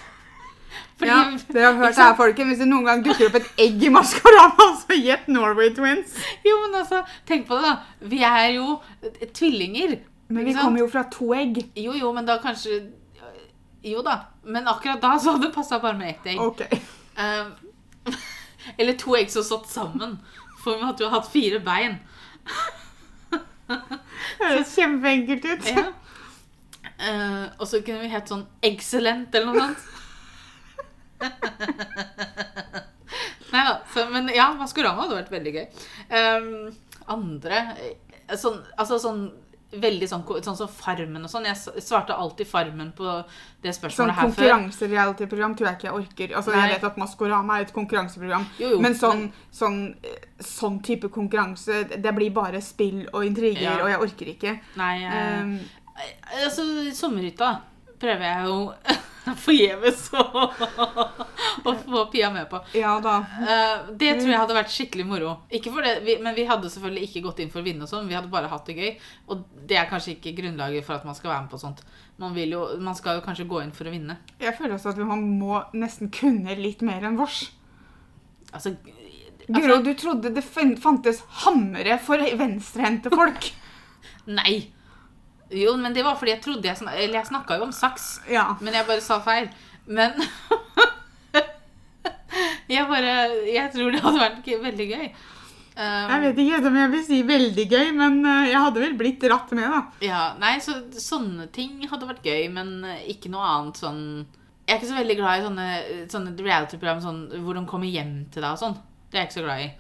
[0.99, 2.49] Fordi, Ja, dere har hørt det her, folkens.
[2.53, 6.15] Hvis det noen gang dukker opp et egg i Maskorama, så gjett Norway Twins.
[6.47, 8.09] Jo, men altså, tenk på det, da.
[8.13, 8.77] Vi er jo
[9.35, 9.97] tvillinger.
[10.29, 11.59] Men vi kommer jo fra to egg.
[11.77, 12.85] Jo, jo, men da kanskje
[13.85, 14.15] Jo da.
[14.49, 16.41] Men akkurat da så hadde det passa bare med ett egg.
[16.41, 16.79] Okay.
[17.19, 17.51] Um,
[18.79, 20.17] eller to egg som satt sammen.
[20.63, 21.99] For vi hadde jo hatt fire bein.
[23.65, 25.69] Det høres kjempeenkelt ut.
[25.69, 25.85] Ja.
[26.95, 29.87] Uh, og så kunne vi hett sånn Excellent eller noe sånt.
[33.55, 34.05] Nei da.
[34.11, 35.67] Men ja, Maskorama hadde vært veldig gøy.
[36.11, 36.51] Um,
[37.15, 39.27] andre eh, sånn, Altså sånn
[39.75, 41.47] veldig sånn, sånn som Farmen og sånn.
[41.49, 43.07] Jeg svarte alltid Farmen på
[43.63, 44.29] det Sånn spørsmålet her før.
[44.31, 46.35] konkurranse-reality-program tror jeg ikke jeg orker.
[46.39, 46.61] Altså, Nei.
[46.63, 51.11] Jeg vet at Maskorama er et konkurranseprogram, Jo, jo, men sånn, sånn, eh, sånn type
[51.15, 53.81] konkurranse Det blir bare spill og intriger, Ja.
[53.83, 54.55] og jeg orker ikke.
[54.79, 55.43] Nei, jeg...
[55.43, 55.59] Um,
[56.45, 57.51] altså Sommerhytta
[58.03, 58.57] prøver jeg jo
[59.47, 60.25] Forgjeves å
[61.65, 62.61] å få Pia med på.
[62.77, 63.17] Ja da.
[63.41, 65.35] Eh, det tror jeg hadde vært skikkelig moro.
[65.55, 67.91] Ikke for det, vi, men vi hadde selvfølgelig ikke gått inn for å vinne og
[67.91, 68.09] sånn.
[68.11, 68.93] Vi hadde bare hatt det gøy.
[69.33, 71.85] Og det er kanskje ikke grunnlaget for at man skal være med på sånt.
[72.21, 74.19] Man, jo, man skal jo kanskje gå inn for å vinne.
[74.43, 77.47] Jeg føler også at man må nesten kunne litt mer enn vårs.
[78.55, 78.77] Altså,
[79.45, 83.51] Guro, altså du trodde det fantes hammere for venstrehendte folk.
[84.39, 84.57] Nei!
[85.55, 88.09] Jo, men det var fordi jeg trodde jeg snak, Eller jeg snakka jo om saks.
[88.31, 88.49] Ja.
[88.61, 89.49] Men jeg bare sa feil.
[89.87, 90.17] Men
[92.69, 93.15] Jeg bare
[93.47, 95.07] Jeg tror det hadde vært veldig gøy.
[95.75, 98.93] Um, Jeg vet ikke om jeg vil si veldig gøy, men eh, jeg hadde vel
[98.99, 99.81] blitt ratt med, da.
[100.07, 104.03] Ja, nei, så sånne ting hadde vært gøy, men eh, ikke noe annet sånn
[104.69, 105.67] Jeg er ikke så veldig glad i sånne,
[106.13, 108.79] sånne reality-program sånn, hvor de kommer hjem til deg og sånn.
[109.11, 109.73] Det er jeg ikke så glad i.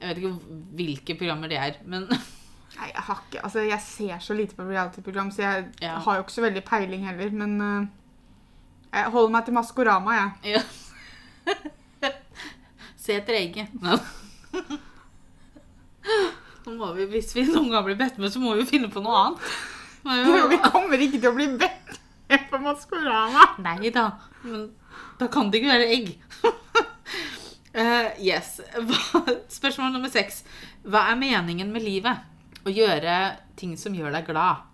[0.00, 2.06] Jeg vet ikke hvilke programmer det er, men
[2.76, 5.96] Nei, jeg har ikke Altså, jeg ser så lite på reality-program, så jeg Ja.
[5.98, 7.86] har jo ikke så veldig peiling heller, men uh,
[8.94, 10.10] jeg holder meg til Maskorama,
[10.44, 10.54] jeg.
[10.54, 10.62] ja.
[13.00, 13.68] Se etter egget.
[13.82, 13.96] Nå.
[16.70, 19.02] Må vi, hvis vi noen gang blir bedt med, så må vi jo finne på
[19.02, 19.40] noe annet.
[20.28, 21.96] Jo- vi kommer ikke til å bli bedt
[22.30, 23.48] med på Maskorama.
[23.64, 24.04] Nei da,
[24.44, 24.68] men
[25.20, 26.12] da kan det ikke være egg.
[27.74, 28.60] uh, yes.
[28.76, 30.44] Hva, spørsmål nummer seks.
[30.86, 32.22] Hva er meningen med livet?
[32.64, 33.14] Å gjøre
[33.56, 34.66] ting som gjør deg glad.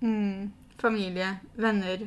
[0.00, 0.52] Mm.
[0.80, 2.06] Familie, venner,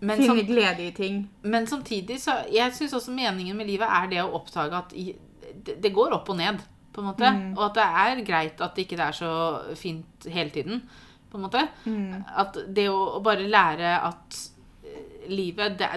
[0.00, 1.20] Men, finne som, glede i ting.
[1.42, 5.12] men samtidig så Jeg syns også meningen med livet er det å oppdage at i,
[5.54, 6.58] det, det går opp og ned,
[6.92, 7.30] på en måte.
[7.30, 7.54] Mm.
[7.56, 9.30] Og at det er greit at det ikke er så
[9.78, 10.82] fint hele tiden,
[11.30, 11.62] på en måte.
[11.86, 12.24] Mm.
[12.42, 14.40] At det å, å bare lære at
[14.84, 15.88] eh, livet, det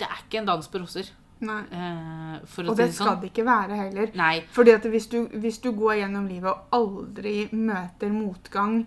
[0.00, 1.10] det er ikke en dans på roser.
[1.42, 3.20] Eh, Og det det skal sånn.
[3.20, 4.10] det ikke være heller.
[4.16, 4.40] Nei.
[4.50, 8.86] Fordi at hvis du, hvis du går gjennom livet og aldri møter motgang,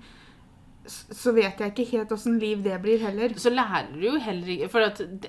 [0.90, 3.30] så vet jeg ikke helt åssen liv det blir heller.
[3.38, 4.80] så lærer du jo heller ikke For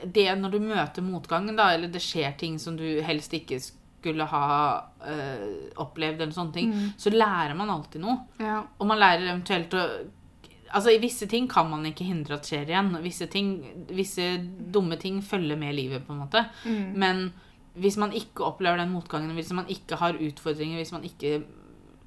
[0.06, 4.24] det når du møter motgangen, da, eller det skjer ting som du helst ikke skulle
[4.24, 6.92] ha øh, opplevd, eller sånne ting, Mm.
[6.96, 8.16] så lærer man alltid noe.
[8.40, 8.62] Ja.
[8.78, 9.84] Og man lærer eventuelt å
[10.72, 12.92] Altså, i visse ting kan man ikke hindre at skjer igjen.
[13.04, 13.54] Visse, ting,
[13.90, 14.32] visse
[14.72, 16.44] dumme ting følger med livet, på en måte.
[16.64, 16.92] Mm.
[17.00, 17.24] Men
[17.80, 21.40] hvis man ikke opplever den motgangen, hvis man ikke har utfordringer, hvis man ikke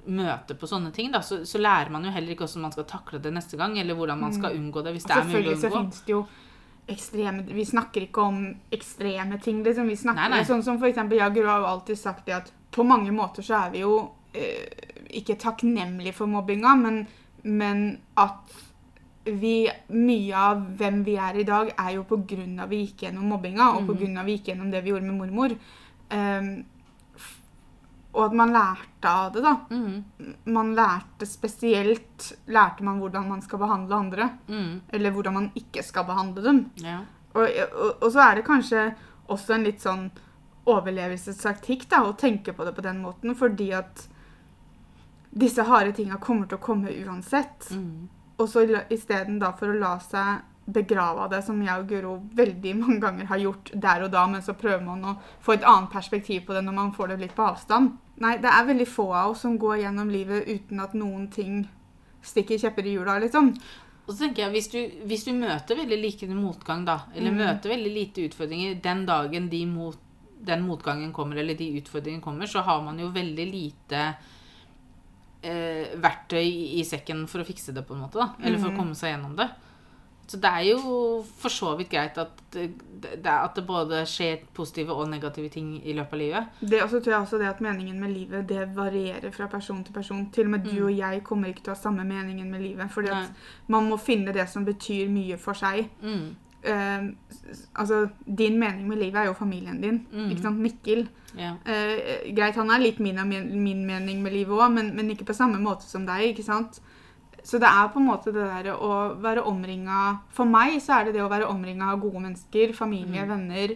[0.04, 2.88] møter på sånne ting, da, så, så lærer man jo heller ikke hvordan man skal
[2.88, 5.54] takle det neste gang, eller hvordan man skal unngå det, hvis det er mulig å
[5.54, 6.24] selvfølgelig så finnes det jo
[6.84, 8.42] ekstreme Vi snakker ikke om
[8.74, 9.88] ekstreme ting, liksom.
[9.88, 10.44] Vi snakker, Nei, nei.
[10.44, 13.62] Sånn som for eksempel jeg har jo alltid sagt det at på mange måter så
[13.62, 13.94] er vi jo
[14.36, 14.68] eh,
[15.20, 17.04] ikke takknemlige for mobbinga, men,
[17.44, 17.86] men
[18.20, 18.54] at
[19.24, 23.70] vi, mye av hvem vi er i dag, er jo av vi gikk gjennom mobbinga,
[23.76, 25.56] og på grunn av vi gikk gjennom det vi gjorde med mormor.
[26.12, 26.50] Um,
[28.14, 29.54] og at man lærte av det, da.
[29.74, 30.34] Mm.
[30.54, 34.28] Man lærte spesielt Lærte man hvordan man skal behandle andre.
[34.46, 34.84] Mm.
[34.94, 36.62] Eller hvordan man ikke skal behandle dem.
[36.84, 37.00] ja.
[37.34, 38.82] Og, og, og så er det kanskje
[39.34, 40.04] også en litt sånn
[40.70, 44.04] overlevelsestaktikk da, å tenke på det på den måten, fordi at
[45.34, 47.70] disse harde tinga kommer til å komme uansett.
[47.74, 48.08] Mm.
[48.38, 52.72] Og så isteden for å la seg begrave av det, som jeg og Guro veldig
[52.78, 55.92] mange ganger har gjort der og da, men så prøver man å få et annet
[55.92, 57.98] perspektiv på det når man får det litt på avstand.
[58.24, 61.64] Nei, det er veldig få av oss som går gjennom livet uten at noen ting
[62.24, 63.50] stikker kjepper i hjula, liksom.
[64.04, 67.40] Og så tenker jeg, hvis du, hvis du møter veldig likende motgang, da, eller mm.
[67.42, 70.00] møter veldig lite utfordringer den dagen de mot,
[70.44, 74.06] den motgangen kommer, eller de utfordringene kommer, så har man jo veldig lite
[75.44, 76.42] eh, verktøy
[76.80, 78.18] i, sekken for å fikse det, på en måte.
[78.18, 78.78] da, Eller for å Mhm.
[78.80, 79.50] komme seg gjennom det.
[80.26, 84.38] Så det er jo for så vidt greit at det, det, at det både skjer
[84.54, 86.46] positive og negative ting i løpet av livet.
[86.62, 89.92] Det også tror jeg også det at meningen med livet det varierer fra person til
[89.92, 90.30] person.
[90.32, 90.84] Til og med du Mm.
[90.86, 92.90] og jeg kommer ikke til å ha samme meningen med livet.
[92.90, 93.22] fordi Nei.
[93.24, 93.30] at
[93.68, 95.90] man må finne det som betyr mye for seg.
[96.02, 100.06] Mm, S- altså, Din mening med livet er jo familien din.
[100.12, 100.30] Mm.
[100.30, 100.58] ikke sant?
[100.64, 101.08] Mikkel.
[101.36, 101.54] Yeah.
[101.66, 105.34] Uh, greit, han er litt min, min, mening med livet òg, men, men ikke på
[105.36, 106.30] samme måte som deg.
[106.32, 106.80] ikke sant?
[107.44, 111.04] Så det er på en måte det der å være omringa For meg så er
[111.04, 113.28] det det å være omringa av gode mennesker, familie, Mm.
[113.28, 113.74] venner.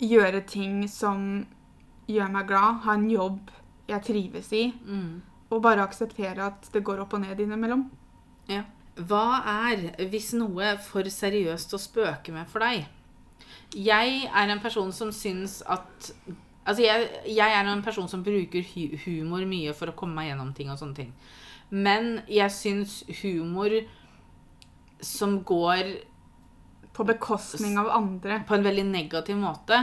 [0.00, 1.46] Gjøre ting som
[2.08, 2.82] gjør meg glad.
[2.84, 3.50] Ha en jobb
[3.88, 4.72] jeg trives i.
[4.84, 5.22] Mm.
[5.50, 7.86] Og bare akseptere at det går opp og ned innimellom.
[8.48, 8.64] Ja.
[8.96, 12.86] Hva er, hvis noe, for seriøst å spøke med for deg?
[13.76, 16.12] Jeg er en person som syns at
[16.66, 18.64] Altså, jeg, jeg er en person som bruker
[19.04, 21.12] humor mye for å komme meg gjennom ting og sånne ting.
[21.70, 23.70] Men jeg syns humor
[25.02, 25.92] som går
[26.96, 29.76] På bekostning av andre på en veldig negativ måte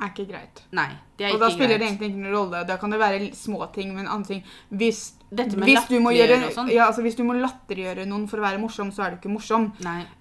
[0.00, 0.62] er ikke greit.
[0.76, 2.62] Nei, det er Og da ikke spiller det egentlig ingen rolle.
[2.68, 6.70] Da kan det være små ting, men andre ting Hvis, hvis, du må gjøre, sånn.
[6.72, 9.34] ja, altså hvis du må latterliggjøre noen for å være morsom, så er du ikke
[9.34, 9.70] morsom.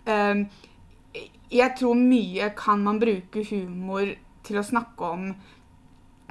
[0.06, 0.48] Um,
[1.50, 4.12] Jeg tror mye kan man bruke humor
[4.46, 5.32] til å snakke om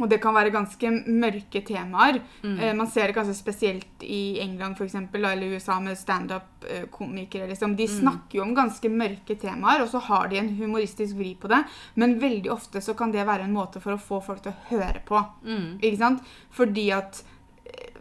[0.03, 2.21] og det kan være ganske mørke temaer.
[2.43, 7.49] Eh, man ser det kanskje spesielt i England for eksempel, eller USA med standup-komikere.
[7.51, 7.77] Liksom.
[7.77, 11.51] De snakker jo om ganske mørke temaer, og så har de en humoristisk vri på
[11.53, 11.63] det.
[11.95, 14.69] Men veldig ofte så kan det være en måte for å få folk til å
[14.73, 15.23] høre på.
[15.47, 15.79] Mm.
[15.81, 16.37] Ikke sant?
[16.55, 17.23] Fordi at
[17.65, 17.99] eh,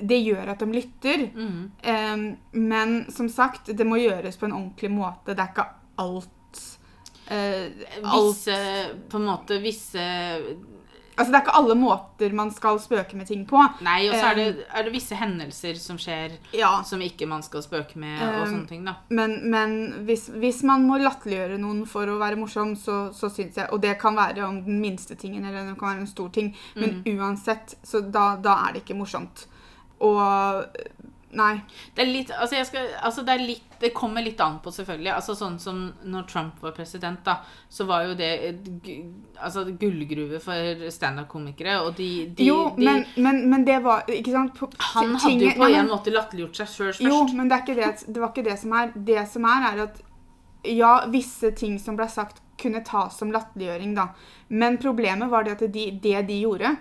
[0.00, 1.28] det gjør at de lytter.
[1.34, 1.70] Mm.
[1.82, 2.16] Eh,
[2.58, 5.34] men som sagt, det må gjøres på en ordentlig måte.
[5.34, 6.62] Det er ikke alt
[7.30, 7.70] eh,
[8.02, 8.58] alt Visse
[9.10, 10.04] På en måte visse
[11.20, 13.60] Altså, det er ikke alle måter man skal spøke med ting på.
[13.86, 17.42] Nei, og så er, det- er det visse hendelser som skjer Ja, som ikke man
[17.46, 18.94] skal spøke med, og sånne ting, da.
[19.10, 19.76] Men, men
[20.08, 23.80] hvis, hvis man må latterliggjøre noen for å være morsom, så, så syns jeg Og
[23.84, 26.54] det kan være om den minste tingen, eller det kan være en stor ting.
[26.74, 29.46] Men uansett, så da, da er det ikke morsomt.
[30.00, 30.64] Og
[31.32, 31.60] Nei.
[31.94, 35.12] Det er litt Altså, skal, altså det er litt Det kommer litt an på, selvfølgelig.
[35.14, 37.36] Altså Sånn som når Trump var president, da,
[37.70, 38.30] så var jo det
[39.38, 41.78] altså, gullgruve for standup-komikere.
[41.86, 44.58] Og de, de, jo, de men, men, men det var Ikke sant?
[44.58, 47.06] På- Han hadde jo på en måte latterliggjort seg sjøl først.
[47.06, 48.92] Jo, men det, er det, det var ikke det som er.
[49.10, 50.02] Det som er, er at
[50.66, 54.10] ja, visse ting som ble sagt, kunne tas som latterliggjøring, da.
[54.52, 56.74] Men problemet var det at de, det de gjorde,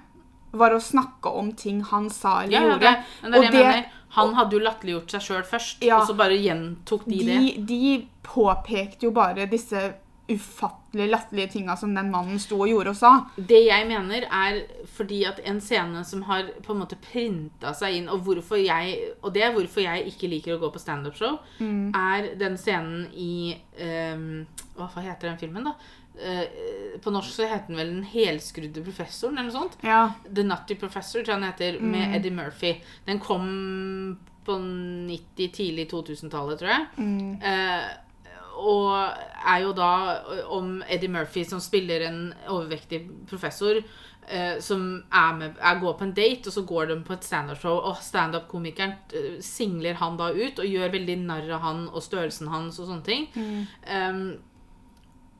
[0.51, 2.79] var å snakke om ting han sa eller ja, ja, gjorde.
[2.81, 3.98] det, men det er Og det.
[4.17, 5.99] Han hadde jo latterliggjort seg sjøl først, Ja.
[6.01, 7.39] og så bare gjentok de, det.
[7.39, 9.93] De, de påpekte jo bare disse
[10.29, 13.11] ufattelig latterlige tinga som den mannen sto og gjorde og sa.
[13.35, 14.59] Det jeg mener, er
[14.93, 18.99] fordi at en scene som har på en måte printa seg inn, og, hvorfor jeg,
[19.23, 21.89] og det er hvorfor jeg ikke liker å gå på standup-show, Mm.
[21.97, 24.45] er den scenen i um,
[24.77, 25.73] Hva heter den filmen, da?
[26.19, 29.77] Eh, på norsk så heter den vel Den helskrudde professoren, eller noe sånt.
[29.85, 30.01] Ja.
[30.27, 31.91] The Nutty Professor, tror jeg den heter, Mm.
[31.91, 32.73] med Eddie Murphy.
[33.05, 36.85] Den kom på 90-, tidlig 2000-tallet, tror jeg.
[36.97, 37.41] Mm.
[37.41, 37.89] Eh,
[38.59, 39.13] og
[39.47, 39.91] er jo da
[40.51, 43.77] om Eddie Murphy som spiller en overvektig professor
[44.27, 47.23] eh, som er med, er, går på en date, og så går de på et
[47.23, 52.03] standup-show, og standup-komikeren eh, singler han da ut og gjør veldig narr av han og
[52.03, 53.27] størrelsen hans og sånne ting.
[53.35, 53.65] Mm.
[53.87, 54.37] Um,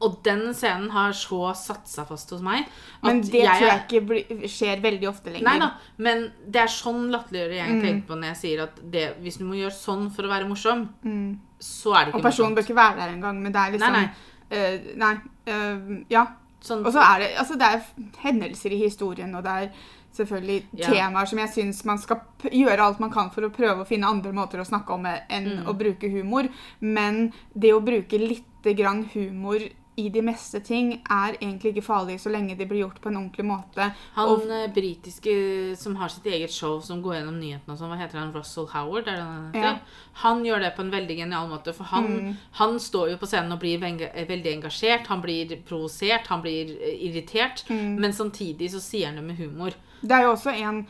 [0.02, 2.66] og den scenen har så satt seg fast hos meg
[3.04, 5.44] Men det jeg tror jeg ikke bli, skjer veldig ofte lenger.
[5.44, 7.82] Nei da, men det er sånn latterliggjører jeg Mm.
[7.84, 10.48] tenker på når jeg sier at det, hvis du må gjøre sånn for å være
[10.48, 11.40] morsom, Mm.
[11.60, 12.16] så er det ikke morsomt.
[12.16, 14.10] Og personen personen bør ikke være der engang, men det er liksom Nei,
[14.52, 15.14] eh, nei
[15.48, 16.28] uh, ja.
[16.62, 17.82] Sånn, Og så er det altså det er
[18.24, 19.72] hendelser i historien, og det er
[20.14, 20.88] selvfølgelig Ja.
[20.90, 24.04] temaer som jeg syns man skal gjøre alt man kan for å prøve å finne
[24.08, 25.66] andre måter å snakke om enn Mm.
[25.68, 26.50] å bruke humor.
[26.82, 29.60] Men det å bruke lite grann humor
[30.00, 33.18] i de meste ting er egentlig ikke farlig så lenge de blir gjort på en
[33.20, 33.90] ordentlig måte.
[34.16, 37.90] Han og- eh, britiske som har sitt eget show som går gjennom nyhetene og sånn,
[37.92, 38.32] hva heter han?
[38.34, 39.06] Russell Howard?
[39.06, 39.62] Det han heter?
[39.62, 39.80] Ja.
[40.24, 42.36] Han gjør det på en veldig genial måte, for han, Mm.
[42.52, 46.72] han står jo på scenen og blir eh, veldig engasjert, han blir provosert, han blir
[46.82, 48.00] eh, irritert, Mm.
[48.00, 49.74] men samtidig så sier han det med humor.
[50.02, 50.88] Det er jo også en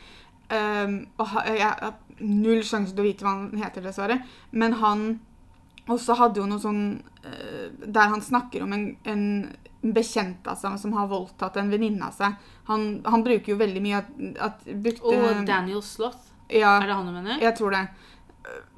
[0.51, 4.23] um, og Jeg null sjanse til å vite hva han heter, dessverre.
[4.51, 5.19] Men han
[5.95, 6.83] også hadde jo noe sånn
[7.23, 9.23] eh, Der han snakker om en, en
[9.81, 12.35] bekjent av seg som har voldtatt en venninne av seg.
[12.67, 14.13] Han, han bruker jo veldig mye at,
[14.49, 17.39] at brukte, Og Daniel Sloth, ja, er det han du mener?
[17.41, 17.87] jeg tror det.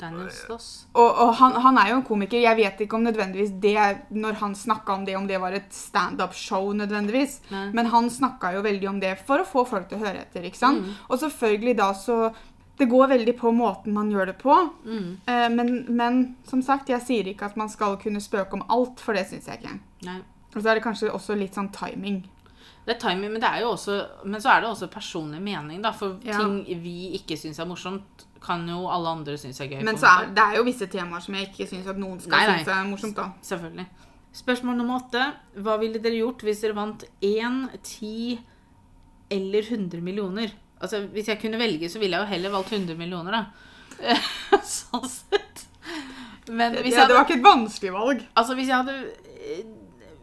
[0.02, 0.88] Daniel Sloth.
[0.98, 2.42] Og, og han, han er jo en komiker.
[2.42, 3.78] Jeg vet ikke om nødvendigvis det
[4.10, 7.38] Når han snakka om det, om det var et standup-show nødvendigvis.
[7.54, 7.68] Nei.
[7.78, 10.48] Men han snakka jo veldig om det for å få folk til å høre etter.
[10.48, 10.84] ikke sant?
[10.84, 10.98] Mm.
[11.08, 12.18] Og selvfølgelig da så
[12.82, 14.56] Det går veldig på måten man gjør det på.
[14.88, 15.08] Mm.
[15.30, 19.00] Eh, men, men som sagt, jeg sier ikke at man skal kunne spøke om alt,
[19.04, 19.76] for det syns jeg ikke.
[20.08, 20.20] Nei.
[20.56, 22.24] Og så er det kanskje også litt sånn timing.
[22.82, 25.92] Det er timing, men, det er også, men så er det også personlig mening, da.
[25.94, 26.40] For Ja.
[26.42, 29.84] ting vi ikke syns er morsomt, kan jo alle andre synes er gøy.
[29.86, 32.34] Men så er det er jo visse temaer som jeg ikke syns at noen skal
[32.34, 32.56] Nei, nei.
[32.64, 33.16] synes er morsomt.
[33.16, 33.28] da.
[33.46, 33.86] Selvfølgelig.
[34.34, 35.28] Spørsmål nummer åtte.
[35.62, 38.40] Hva ville dere gjort hvis dere vant 1, 10
[39.38, 40.52] eller 100 millioner?
[40.82, 43.44] Altså, Hvis jeg kunne velge, så ville jeg jo heller valgt 100 millioner, da.
[44.66, 45.68] sånn sett.
[46.50, 48.24] Men hvis jeg Ja, det var ikke et vanskelig valg.
[48.36, 48.96] altså, hvis jeg hadde
[49.46, 49.62] eh,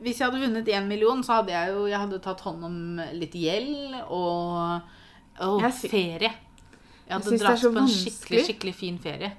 [0.03, 2.77] hvis jeg hadde vunnet én million, så hadde jeg jo jeg hadde tatt hånd om
[3.19, 4.85] litt gjeld og,
[5.43, 6.31] og Jeg ferie.
[7.09, 9.33] Jeg hadde jeg dratt på en skikkelig, skikkelig fin ferie.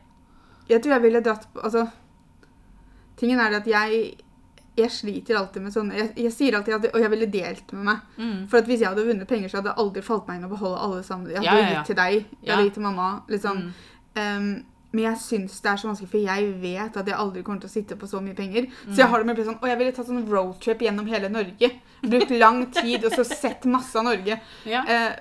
[0.70, 1.86] Jeg tror jeg ville dratt på Altså,
[3.20, 4.02] tingen er det at jeg
[4.80, 7.84] jeg sliter alltid med sånne Jeg, jeg sier alltid at Og jeg ville delt med
[7.92, 8.02] meg.
[8.18, 8.48] Mm.
[8.52, 10.52] For at hvis jeg hadde vunnet penger, så hadde det aldri falt meg inn å
[10.56, 11.30] beholde alle sammen.
[11.32, 11.78] Jeg hadde Ja, ja, ja.
[11.80, 13.10] gitt til deg, jeg hadde gitt til mamma.
[13.30, 13.64] Liksom.
[13.70, 13.72] Mm.
[14.20, 14.52] Um,
[14.92, 17.70] men jeg syns det er så vanskelig, for jeg vet at jeg aldri kommer til
[17.70, 18.66] å sitte på så mye penger.
[18.66, 18.94] Mm.
[18.96, 21.30] Så jeg har det med å sånn, og jeg ville tatt sånn roadtrip gjennom hele
[21.30, 21.70] Norge.
[22.02, 24.40] Brukt lang tid og så sett masse av Norge.
[24.66, 24.82] Ja.
[24.90, 25.12] Eh,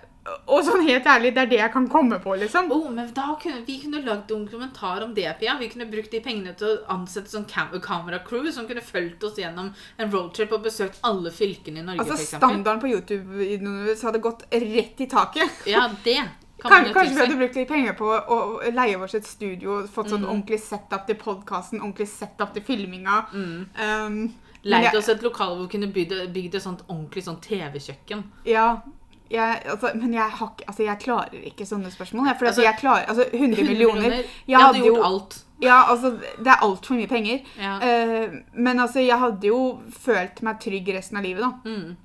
[0.47, 2.71] Og sånn helt ærlig, det er det jeg kan komme på, liksom.
[2.75, 5.57] Oh, men da kunne, Vi kunne lagd en dokumentar om det, Pia.
[5.61, 9.38] Vi kunne brukt de pengene til å ansette sånn cam kameracrew som kunne fulgt oss
[9.38, 12.38] gjennom en roadtrip og besøkt alle fylkene i Norge, Altså.
[12.38, 15.64] Standarden på YouTube hadde gått rett i taket.
[15.67, 16.21] Ja, det
[16.59, 19.87] kan kanskje, kanskje vi hadde brukt litt penger på å å leie oss et studio,
[19.87, 20.12] fått Mm.
[20.12, 23.27] sånn ordentlig setup til podkasten, ordentlig setup til filminga.
[23.33, 23.67] Mm.
[23.79, 28.25] Um, Leid oss et lokal hvor vi kunne bygd et sånt ordentlig sånn TV-kjøkken.
[28.45, 28.83] Ja.
[29.31, 32.31] Jeg, altså, men jeg, har, altså, jeg klarer ikke sånne spørsmål.
[32.38, 35.45] For Altså, jeg klarer, altså, 100 millioner Jeg, Jeg hadde hadde gjort jo- alt.
[35.62, 37.41] Ja, altså, Det er altfor mye penger.
[37.59, 37.77] Ja.
[37.77, 41.53] Uh, men altså, jeg hadde jo følt meg trygg resten av livet, da.
[41.71, 41.97] Mm.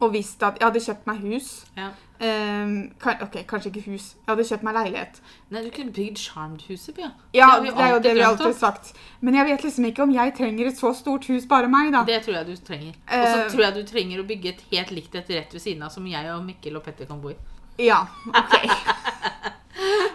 [0.00, 1.64] Og visst at jeg hadde kjøpt meg hus.
[1.76, 1.88] ja.
[2.22, 4.04] Eh, kan, ok, kanskje ikke hus.
[4.14, 5.16] Jeg hadde kjøpt meg leilighet.
[5.50, 7.08] Nei, du kunne bygd Charmed-huset, Bia.
[7.34, 8.92] Ja, det er jo det vi alltid har sagt.
[9.20, 12.04] Men jeg vet liksom ikke om jeg trenger et så stort hus, bare meg, da.
[12.06, 12.94] Det tror jeg du trenger.
[13.08, 13.48] Og så Eh.
[13.50, 16.06] tror jeg du trenger å bygge et helt likt et rett ved siden av, som
[16.06, 17.36] jeg og Mikkel og Petter kan bo i.
[17.82, 18.54] Ja, ok.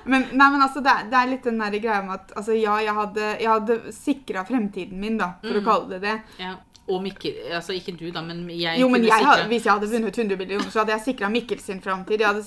[0.06, 2.56] men, nei, men altså, det, er- det er litt den der greia med at altså,
[2.56, 5.60] ja, jeg hadde, jeg hadde sikra fremtiden min, da, for Mm.
[5.60, 6.16] å kalle det det.
[6.40, 6.56] Ja.
[6.88, 9.90] Og Mikkel Altså ikke du, da, men jeg Jo, men jeg, sikre- Hvis jeg hadde
[9.92, 12.20] vunnet 100 millioner, så hadde jeg sikra Mikkel sin framtid.
[12.24, 12.44] Jeg hadde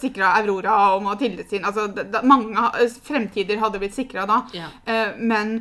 [0.00, 1.64] sikra Aurora og Mathilde sin.
[1.64, 2.56] Altså, det, mange
[3.04, 4.38] fremtider hadde blitt sikra da.
[4.56, 4.70] ja.
[4.88, 5.58] Uh, men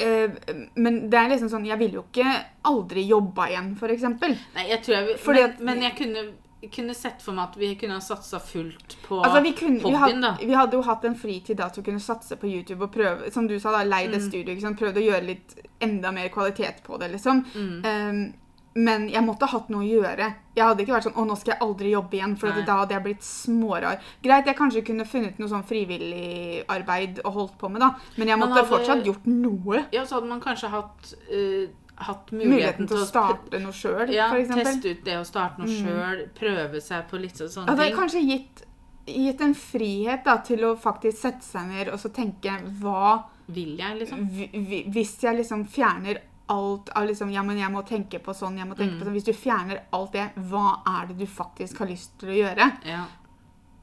[0.00, 0.28] uh,
[0.76, 2.32] men det er liksom sånn Jeg ville jo ikke
[2.72, 4.34] aldri jobba igjen, for eksempel.
[4.56, 6.24] Nei, jeg tror jeg vil- men, men jeg kunne,
[6.66, 9.92] kunne sett for meg at vi kunne ha satsa fullt på Altså, vi, kunne, vi,
[9.92, 10.36] hadde, da.
[10.40, 13.30] vi hadde jo hatt en fritid da til å kunne satse på YouTube og prøve,
[13.32, 14.28] som du sa, da, leid et Mm.
[14.28, 14.54] studio.
[14.54, 14.80] Liksom, sant?
[14.80, 17.44] Prøvd å gjøre litt enda mer kvalitet på det, liksom.
[17.54, 17.84] Mm.
[17.84, 18.34] Um,
[18.78, 20.34] men jeg måtte ha hatt noe å gjøre.
[20.54, 22.90] Jeg hadde ikke vært sånn 'Å, nå skal jeg aldri jobbe igjen', for da hadde
[22.92, 24.00] jeg blitt smårar.
[24.22, 27.94] Greit, jeg kanskje kunne funnet noe sånn frivillig arbeid og holdt på med, da.
[28.18, 29.86] Men jeg måtte hadde- fortsatt gjort noe.
[29.92, 34.28] Ja, så hadde man kanskje hatt, eh, hatt Muligheten til å starte noe sjøl, ja,
[34.34, 34.64] eksempel.
[34.64, 35.86] teste ut det å starte noe Mm.
[35.86, 38.62] sjøl, prøve seg på litt sånne det har kanskje gitt,
[39.06, 43.76] gitt en frihet da, til å faktisk sette seg ned og så tenke hva Vil
[43.78, 44.28] jeg, liksom?
[44.28, 48.34] hvi- hvi- Hvis jeg liksom fjerner alt av liksom Ja, men jeg må tenke på
[48.34, 49.00] sånn, jeg må tenke Mm.
[49.00, 52.28] på sånn Hvis du fjerner alt det, hva er det du faktisk har lyst til
[52.30, 52.72] å gjøre?
[52.84, 53.04] Ja.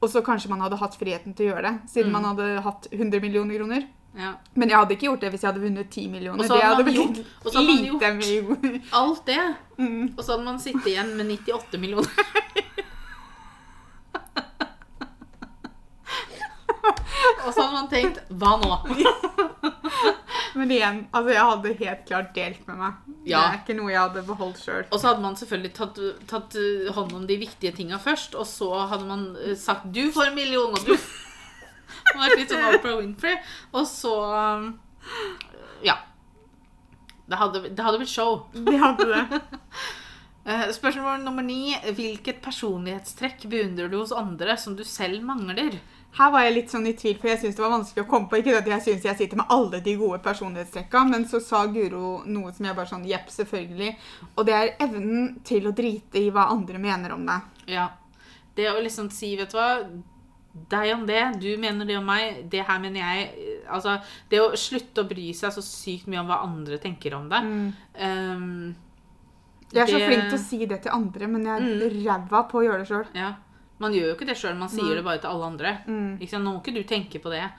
[0.02, 2.12] Og så kanskje man hadde hatt friheten til å gjøre det, siden Mm.
[2.12, 3.86] man hadde hatt 100 millioner kroner.
[4.16, 4.32] Ja.
[4.54, 6.48] Men jeg hadde ikke gjort det hvis jeg hadde vunnet 10 millioner.
[6.48, 7.16] Det hadde blitt gjort-
[7.66, 9.54] lite Alt det.
[9.78, 10.14] mm.
[10.16, 12.10] Og så hadde man sittet igjen med 98 millioner.
[17.44, 18.78] Og så hadde man tenkt Hva nå?
[20.54, 22.98] Men igjen, altså jeg hadde helt klart delt med meg.
[23.26, 23.40] Ja.
[23.40, 24.84] Det er ikke noe jeg hadde beholdt sjøl.
[24.86, 25.98] Og så hadde man selvfølgelig tatt,
[26.30, 26.54] tatt
[26.94, 30.38] hånd om de viktige tinga først, og så hadde man uh, sagt 'du får en
[30.38, 30.94] million', og du
[32.12, 33.36] Man har vært litt sånn Oprah Winfrey.
[33.74, 34.72] Og så um,
[35.84, 35.98] Ja.
[37.24, 38.42] Det hadde, det hadde blitt show.
[38.52, 39.42] De hadde det.
[40.44, 41.72] Eh, Spørsmål nummer ni.
[41.96, 45.78] Hvilket personlighetstrekk beundrer du hos andre som du selv mangler?
[46.14, 48.28] Her var jeg litt sånn i tvil, for jeg syntes det var vanskelig å komme
[48.30, 48.38] på.
[48.38, 52.20] Ikke at jeg syns jeg sitter med alle de gode personlighetstrekka, men så sa Guro
[52.30, 53.88] noe som jeg bare sånn Jepp, selvfølgelig.
[54.36, 57.64] Og det er evnen til å drite i hva andre mener om deg.
[57.74, 57.88] Ja.
[58.54, 59.70] Det å liksom si, vet du hva
[60.70, 63.62] Deg om det, du mener det om meg, det her mener jeg.
[63.68, 63.96] Altså,
[64.30, 67.48] det å slutte å bry seg så sykt mye om hva andre tenker om deg.
[67.98, 68.74] Um,
[69.74, 72.04] Jeg er så flink til å si det til andre, men jeg er Mm.
[72.06, 73.06] ræva på å gjøre det sjøl.
[73.14, 73.32] Ja.
[73.80, 74.94] Man gjør jo ikke det sjøl, man sier Nei.
[74.94, 75.72] det bare til alle andre.
[75.88, 76.18] Mm.
[76.20, 76.44] Ikke sant?
[76.44, 77.50] Nå må ikke du tenke på det.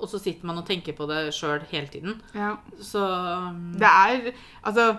[0.00, 2.22] Og så sitter man og tenker på det sjøl hele tiden.
[2.34, 2.56] Ja.
[2.80, 4.32] Så um, Det er
[4.64, 4.98] Altså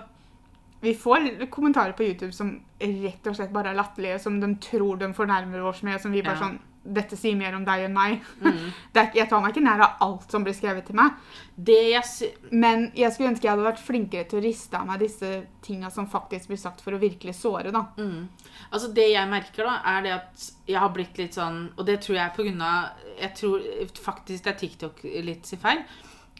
[0.80, 4.98] vi får kommentarer på YouTube som rett og slett bare er latterlige, som de tror
[4.98, 6.46] de fornærmer oss med, som vi bare Ja.
[6.46, 8.20] sånn Dette sier mer om deg enn meg.
[8.42, 8.72] mm.
[8.96, 11.12] Ikke- jeg tar meg ikke nær av alt som blir skrevet til meg.
[11.56, 15.00] Det jeg Men jeg skulle ønske jeg hadde vært flinkere til å riste av meg
[15.04, 15.30] disse
[15.62, 17.84] tinga som faktisk blir sagt for å virkelig såre, da.
[17.98, 18.28] mm.
[18.72, 22.00] Altså Det jeg merker, da, er det at jeg har blitt litt sånn Og det
[22.02, 22.90] tror jeg på grunn av
[23.20, 23.60] Jeg tror
[24.02, 25.84] faktisk det er TikTok litt sin feil.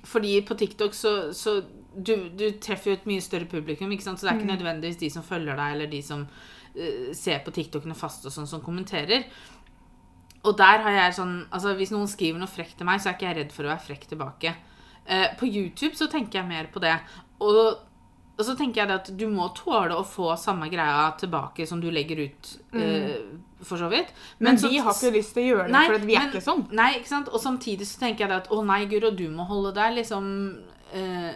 [0.05, 1.61] Fordi på TikTok så, så
[1.95, 4.19] du, du treffer jo et mye større publikum, ikke sant?
[4.19, 4.57] så det er ikke Mm.
[4.57, 8.49] nødvendigvis de som følger deg, eller de som uh, ser på TikTokene fast og sånn,
[8.49, 9.23] som kommenterer.
[10.45, 13.15] Og der har jeg sånn Altså, hvis noen skriver noe frekt til meg, så er
[13.19, 14.55] ikke jeg redd for å være frekk tilbake.
[15.07, 16.97] Eh, på YouTube så tenker jeg mer på det.
[17.41, 17.79] Og,
[18.39, 21.81] og så tenker jeg det at du må tåle å få samme greia tilbake som
[21.83, 23.17] du legger ut, eh,
[23.63, 24.11] for så vidt.
[24.41, 26.31] Men, så- vi har ikke lyst til å gjøre det, Nei, for vi er men-
[26.33, 26.67] ikke sånn.
[26.73, 27.29] Nei, ikke sant?
[27.29, 30.63] Og samtidig så tenker jeg det at å nei, Guro, du må holde deg liksom
[30.93, 31.35] eh,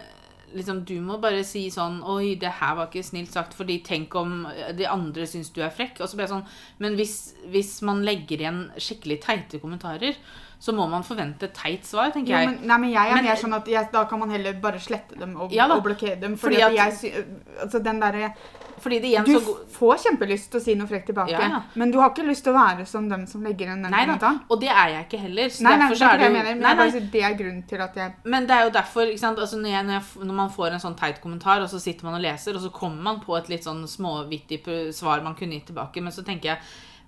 [0.55, 4.15] Liksom, Du må bare si sånn Oi, det her var ikke snilt sagt, fordi tenk
[4.15, 4.45] om
[4.77, 5.99] de andre syns du er frekk.
[6.01, 6.45] Og så ble jeg sånn
[6.79, 7.15] Men hvis,
[7.51, 10.15] hvis man legger igjen skikkelig teite kommentarer,
[10.59, 12.45] så må man forvente teit svar, tenker jeg.
[12.47, 14.53] Ja, men, nei, men jeg er Men- mer sånn at jeg, da kan man heller
[14.53, 16.35] bare slette dem og, Ja og blokkere dem.
[16.37, 17.25] Fordi, fordi at, jeg
[17.61, 18.33] Altså, den derre
[18.79, 21.61] Fordi det igjen Du så får kjempelyst til å si noe frekt tilbake, Ja, ja.
[21.73, 24.03] men du har ikke lyst til å være som dem som legger igjen den Nei
[24.05, 24.39] kommentaren.
[24.49, 25.55] Og det er jeg ikke heller.
[25.65, 27.01] Nei, nei, det er det mener, men Nei, bare nei.
[27.15, 29.13] det er grunnen til at jeg Men det er jo derfor?
[29.13, 32.05] Altså når, jeg, når, jeg, når man får en sånn teit kommentar, og så sitter
[32.05, 34.61] man og leser, og så kommer man på et litt sånn småvittig
[34.93, 36.59] svar man kunne gitt tilbake, men så tenker jeg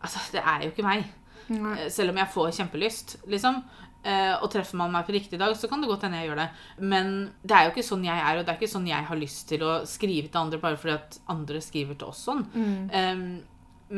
[0.02, 1.06] altså, det er jo ikke meg.
[1.50, 3.62] Eh, Selv om jeg får kjempelyst, liksom.
[4.00, 6.40] Eh, og treffer man meg på riktig dag, så kan det godt hende jeg gjør
[6.40, 6.48] det.
[6.80, 7.10] Men
[7.44, 9.44] det er jo ikke sånn jeg er, og det er ikke sånn jeg har lyst
[9.52, 12.46] til å skrive til andre bare fordi at andre skriver til oss sånn.
[12.54, 12.78] Mm.
[12.96, 13.26] Um,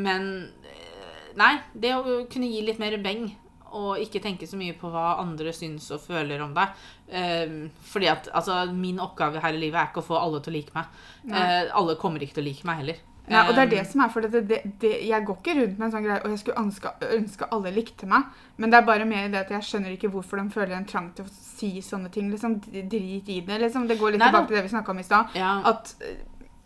[0.01, 0.27] men
[0.65, 3.29] eh, nei, det å kunne gi litt mer beng
[3.71, 6.81] og ikke tenke så mye på hva andre syns og føler om deg.
[7.11, 7.55] Um,
[7.93, 10.57] fordi at altså, min oppgave her i livet er ikke å få alle til å
[10.57, 10.89] like meg.
[11.29, 12.99] Eh, alle kommer ikke til å like meg heller.
[13.29, 15.77] Nei, og det er det som er, for det, det, det, Jeg går ikke rundt
[15.77, 18.25] med en sånn greie og jeg skulle ønske, ønske alle likte meg,
[18.57, 21.11] men det er bare mer det at jeg skjønner ikke hvorfor de føler en trang
[21.15, 22.31] til å si sånne ting.
[22.31, 23.59] liksom, Drit i det.
[23.61, 25.37] liksom, Det går litt Nei tilbake til det vi snakka om i stad.
[25.37, 26.19] ja, At eh,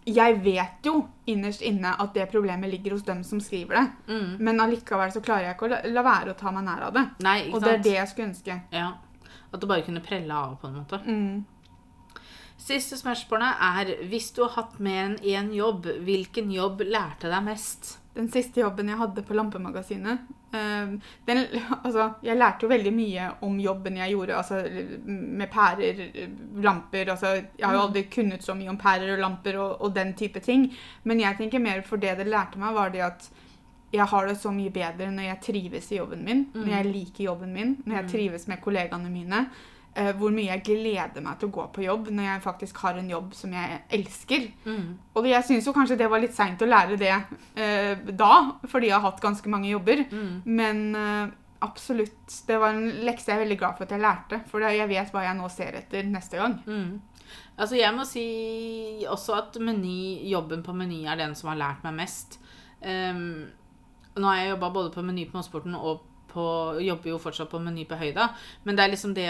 [0.05, 4.35] jeg vet jo innerst inne at det problemet ligger hos dem som skriver det, mm,
[4.39, 6.93] men allikevel så klarer jeg ikke å la, la være å ta meg nær av
[6.93, 7.05] det.
[7.25, 8.61] nei, ikke Og det er det jeg skulle ønske.
[8.71, 8.91] Ja.
[9.51, 10.99] At du bare kunne prelle av, på en måte.
[11.05, 11.45] Mm.
[12.55, 17.43] Siste spørsmålet er hvis du har hatt mer enn én jobb, hvilken jobb lærte deg
[17.45, 17.97] mest?
[18.15, 20.93] Den siste jobben jeg hadde på Lampemagasinet eh,
[21.27, 21.41] den,
[21.83, 24.61] altså, Jeg lærte jo veldig mye om jobben jeg gjorde, altså
[25.03, 25.99] med pærer,
[26.63, 29.95] lamper altså, Jeg har jo aldri kunnet så mye om pærer og lamper og, og
[29.97, 30.69] den type ting.
[31.03, 33.29] Men jeg tenker mer for det det lærte meg, var det at
[33.95, 37.27] jeg har det så mye bedre når jeg trives i jobben min, når jeg liker
[37.29, 39.45] jobben min, når jeg trives med kollegaene mine.
[39.95, 42.99] Eh, hvor mye jeg gleder meg til å gå på jobb når jeg faktisk har
[42.99, 44.49] en jobb som jeg elsker.
[44.67, 44.91] Mm.
[45.15, 48.33] Og jeg syns jo kanskje det var litt seint å lære det uh, da,
[48.69, 50.05] fordi jeg har hatt ganske mange jobber.
[50.11, 50.31] Mm.
[50.45, 51.33] Men uh,
[51.65, 52.37] absolutt.
[52.47, 54.41] Det var en lekse jeg er veldig glad for at jeg lærte.
[54.51, 56.57] For jeg vet hva jeg nå ser etter neste gang.
[56.67, 56.95] Mm.
[57.55, 58.25] Altså Jeg må si
[59.09, 62.39] også at meny, jobben på Meny er den som har lært meg mest.
[62.83, 63.47] Um,
[64.15, 66.43] nå har jeg jobba både på Meny på Mosporten og på,
[66.83, 68.29] jobber jo fortsatt på Meny på Høyda.
[68.67, 69.29] Men det er liksom det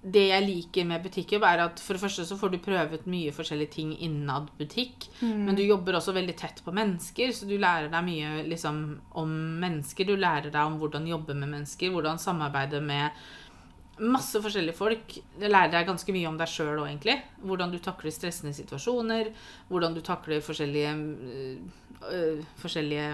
[0.00, 3.34] det jeg liker med butikkjobb, er at for det første så får du prøvet mye
[3.36, 5.10] forskjellige ting innad butikk.
[5.20, 8.80] Men du jobber også veldig tett på mennesker, så du lærer deg mye liksom,
[9.20, 10.08] om mennesker.
[10.08, 13.12] Du lærer deg om hvordan jobbe med mennesker, hvordan samarbeide med
[14.00, 15.18] masse forskjellige folk.
[15.36, 17.18] Det lærer deg ganske mye om deg sjøl òg, egentlig.
[17.44, 19.28] Hvordan du takler stressende situasjoner.
[19.68, 21.60] Hvordan du takler forskjellige øh,
[22.08, 23.10] øh, Forskjellige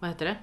[0.00, 0.36] Hva heter det?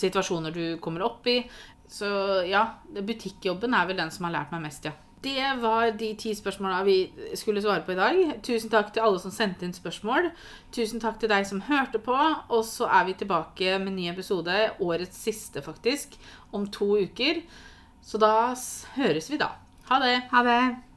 [0.00, 1.42] Situasjoner du kommer opp i.
[1.90, 2.08] Så
[2.46, 4.94] ja, butikkjobben er vel den som har lært meg mest, ja.
[5.20, 6.94] Det var de ti spørsmåla vi
[7.36, 8.20] skulle svare på i dag.
[8.46, 10.30] Tusen takk til alle som sendte inn spørsmål.
[10.72, 12.16] Tusen takk til deg som hørte på.
[12.48, 16.16] Og så er vi tilbake med ny episode, årets siste faktisk,
[16.56, 17.42] om to uker.
[18.00, 18.54] Så da
[18.96, 19.52] høres vi da.
[19.90, 20.16] Ha det.
[20.32, 20.62] Ha det.